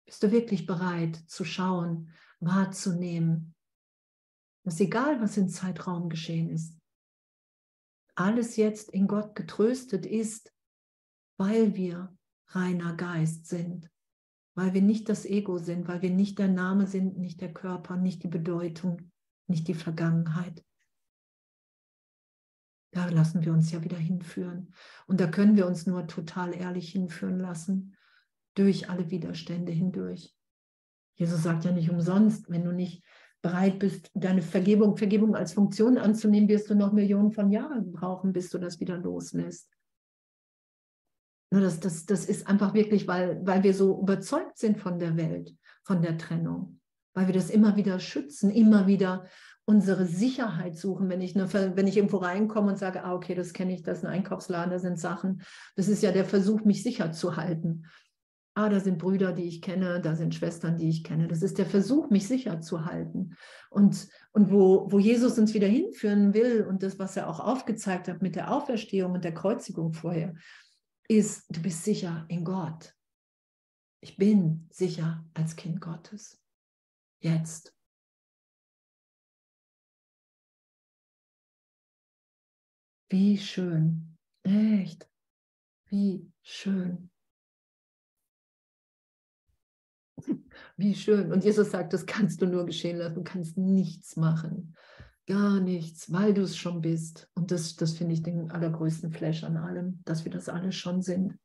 [0.05, 2.09] Bist du wirklich bereit zu schauen,
[2.39, 3.55] wahrzunehmen,
[4.63, 6.77] dass egal, was im Zeitraum geschehen ist,
[8.15, 10.53] alles jetzt in Gott getröstet ist,
[11.37, 12.15] weil wir
[12.47, 13.89] reiner Geist sind
[14.57, 17.95] weil wir nicht das Ego sind, weil wir nicht der Name sind, nicht der Körper,
[17.95, 19.11] nicht die Bedeutung,
[19.45, 20.65] nicht die Vergangenheit.
[22.91, 24.73] Da lassen wir uns ja wieder hinführen.
[25.05, 27.95] Und da können wir uns nur total ehrlich hinführen lassen,
[28.55, 30.35] durch alle Widerstände hindurch.
[31.13, 33.03] Jesus sagt ja nicht umsonst, wenn du nicht
[33.43, 38.33] bereit bist, deine Vergebung, Vergebung als Funktion anzunehmen, wirst du noch Millionen von Jahren brauchen,
[38.33, 39.76] bis du das wieder loslässt.
[41.49, 45.15] Ne, das, das, das ist einfach wirklich, weil, weil wir so überzeugt sind von der
[45.15, 46.79] Welt, von der Trennung,
[47.13, 49.25] weil wir das immer wieder schützen, immer wieder
[49.63, 51.09] unsere Sicherheit suchen.
[51.09, 53.99] Wenn ich, eine, wenn ich irgendwo reinkomme und sage, ah, okay, das kenne ich, das
[53.99, 55.41] ist ein Einkaufsladen, da sind Sachen,
[55.75, 57.85] das ist ja der Versuch, mich sicher zu halten.
[58.53, 61.27] Ah, da sind Brüder, die ich kenne, da sind Schwestern, die ich kenne.
[61.27, 63.35] Das ist der Versuch, mich sicher zu halten.
[63.69, 68.07] Und, und wo, wo Jesus uns wieder hinführen will und das, was er auch aufgezeigt
[68.07, 70.33] hat mit der Auferstehung und der Kreuzigung vorher,
[71.07, 72.95] ist, du bist sicher in Gott.
[74.01, 76.41] Ich bin sicher als Kind Gottes.
[77.19, 77.73] Jetzt.
[83.09, 84.17] Wie schön.
[84.43, 85.09] Echt.
[85.89, 87.09] Wie schön.
[90.77, 91.31] Wie schön.
[91.31, 93.15] Und Jesus sagt, das kannst du nur geschehen lassen.
[93.15, 94.75] Du kannst nichts machen.
[95.27, 97.29] Gar nichts, weil du es schon bist.
[97.33, 101.01] Und das, das finde ich den allergrößten Flash an allem, dass wir das alles schon
[101.01, 101.37] sind.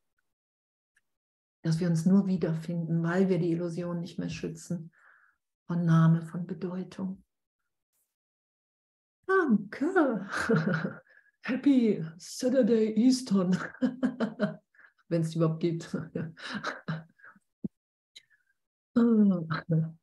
[1.63, 4.89] Dass wir uns nur wiederfinden, weil wir die Illusion nicht mehr schützen
[5.67, 7.25] von Name, von Bedeutung.
[9.25, 10.29] Danke.
[11.41, 13.57] Happy Saturday Eastern.
[15.09, 15.93] Wenn es überhaupt gibt.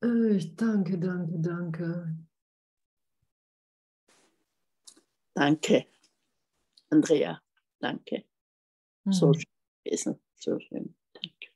[0.00, 2.16] Ich danke, danke, danke.
[5.34, 5.86] Danke,
[6.90, 7.40] Andrea.
[7.80, 8.24] Danke.
[9.04, 9.12] Mhm.
[9.12, 9.44] So schön
[9.84, 10.20] gewesen.
[10.36, 10.94] So schön.
[11.12, 11.48] Danke.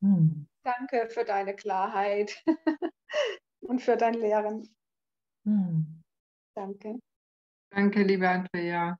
[0.00, 0.46] Mhm.
[0.62, 2.40] Danke für deine Klarheit
[3.60, 4.72] und für dein Lehren.
[5.44, 6.02] Mhm.
[6.54, 7.00] Danke.
[7.70, 8.96] Danke, liebe Andrea.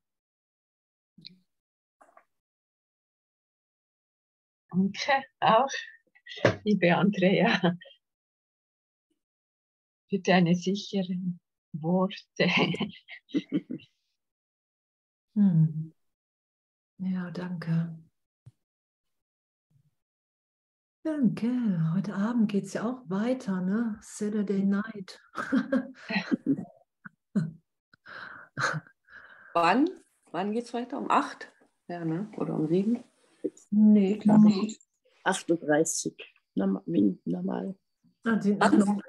[4.70, 5.68] Danke auch
[6.64, 7.76] liebe Andrea,
[10.08, 11.40] für deine sicheren
[11.72, 12.48] Worte.
[15.36, 15.92] Hm.
[16.98, 17.96] Ja, danke.
[21.04, 21.92] Danke.
[21.94, 23.96] Heute Abend geht es ja auch weiter, ne?
[24.02, 25.20] Saturday night.
[29.54, 29.88] Wann?
[30.32, 30.98] Wann geht es weiter?
[30.98, 31.50] Um acht?
[31.86, 32.30] Ja, ne?
[32.36, 33.04] Oder um sieben?
[33.70, 34.80] Nee, glaube ich.
[35.24, 36.16] 38,
[36.54, 37.78] normal.
[38.24, 38.38] Ah,
[38.70, 39.00] noch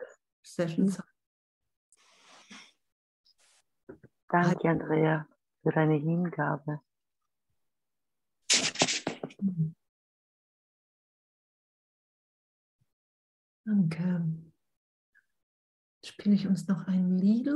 [4.29, 5.27] Danke, Andrea,
[5.61, 6.79] für deine Hingabe.
[13.65, 14.25] Danke.
[16.03, 17.49] Spiele ich uns noch ein Lied,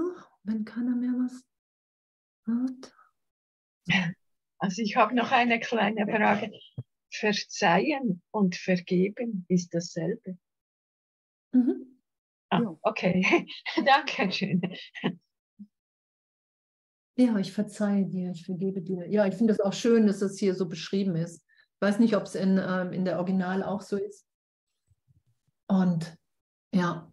[0.44, 1.46] wenn keiner mehr was
[2.48, 2.94] hat?
[4.58, 6.52] Also ich habe noch eine kleine Frage.
[7.20, 10.38] Verzeihen und vergeben ist dasselbe.
[11.54, 12.00] Mhm.
[12.50, 13.48] Ah, okay,
[13.86, 14.62] danke schön.
[17.18, 19.08] Ja, ich verzeihe dir, ich vergebe dir.
[19.10, 21.38] Ja, ich finde es auch schön, dass das hier so beschrieben ist.
[21.38, 24.28] Ich weiß nicht, ob es in, ähm, in der Original auch so ist.
[25.68, 26.18] Und
[26.74, 27.12] ja.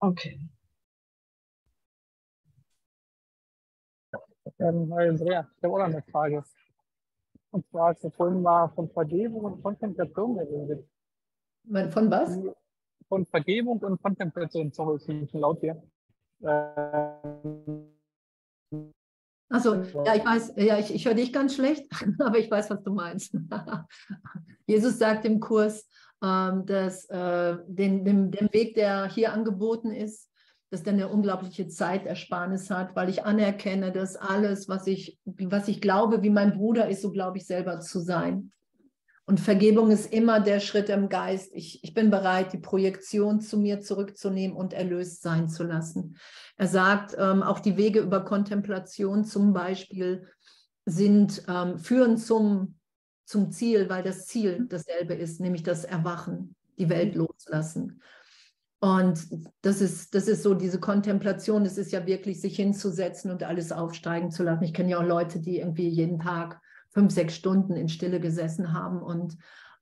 [0.00, 0.40] Okay.
[4.58, 6.42] Ähm, Andrea, ich habe auch noch eine Frage.
[7.56, 10.86] Und zwar, als du vorhin mal von Vergebung und Kontemplation geredet.
[11.90, 12.38] Von was?
[13.08, 15.82] Von Vergebung und Kontemplation, sorry, ist ein bisschen laut hier.
[16.42, 17.96] Ähm,
[19.48, 21.86] Achso, ja, ich weiß, ja, ich, ich höre dich ganz schlecht,
[22.18, 23.34] aber ich weiß, was du meinst.
[24.66, 25.88] Jesus sagt im Kurs,
[26.22, 30.30] ähm, dass äh, den, dem, dem Weg, der hier angeboten ist,
[30.70, 35.80] dass der eine unglaubliche Zeitersparnis hat, weil ich anerkenne, dass alles, was ich, was ich
[35.80, 38.52] glaube, wie mein Bruder ist, so glaube ich selber zu sein.
[39.28, 41.50] Und Vergebung ist immer der Schritt im Geist.
[41.52, 46.16] Ich, ich bin bereit, die Projektion zu mir zurückzunehmen und erlöst sein zu lassen.
[46.56, 50.28] Er sagt, ähm, auch die Wege über Kontemplation zum Beispiel
[50.84, 52.78] sind, ähm, führen zum,
[53.24, 58.00] zum Ziel, weil das Ziel dasselbe ist, nämlich das Erwachen, die Welt loslassen.
[58.78, 59.26] Und
[59.62, 63.72] das ist, das ist so diese Kontemplation, es ist ja wirklich, sich hinzusetzen und alles
[63.72, 64.64] aufsteigen zu lassen.
[64.64, 66.60] Ich kenne ja auch Leute, die irgendwie jeden Tag
[66.90, 69.36] fünf, sechs Stunden in Stille gesessen haben und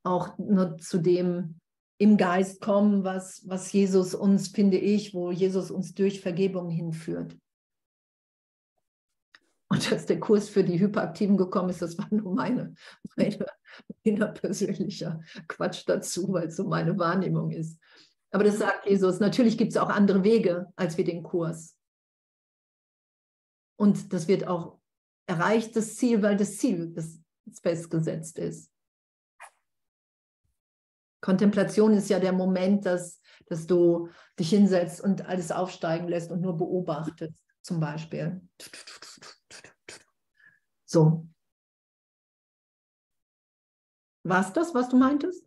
[0.04, 1.60] auch nur zu dem
[1.98, 7.36] im Geist kommen, was, was Jesus uns, finde ich, wo Jesus uns durch Vergebung hinführt.
[9.68, 12.74] Und dass der Kurs für die Hyperaktiven gekommen ist, das war nur meine,
[13.16, 13.46] meine,
[14.04, 17.78] mein persönlicher Quatsch dazu, weil es so meine Wahrnehmung ist.
[18.34, 19.20] Aber das sagt Jesus.
[19.20, 21.78] Natürlich gibt es auch andere Wege als wir den Kurs.
[23.76, 24.80] Und das wird auch
[25.26, 26.92] erreicht das Ziel, weil das Ziel
[27.62, 28.72] festgesetzt ist.
[31.20, 36.40] Kontemplation ist ja der Moment, dass, dass du dich hinsetzt und alles aufsteigen lässt und
[36.40, 38.42] nur beobachtest, zum Beispiel.
[40.86, 41.28] So.
[44.24, 45.43] War es das, was du meintest?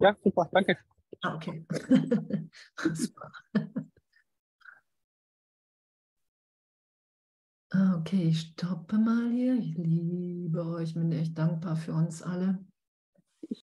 [0.00, 0.76] Ja, super, danke.
[1.22, 1.64] Ah, okay.
[2.94, 3.30] super.
[7.74, 9.54] Okay, ich stoppe mal hier.
[9.56, 12.58] Ich liebe euch, bin echt dankbar für uns alle.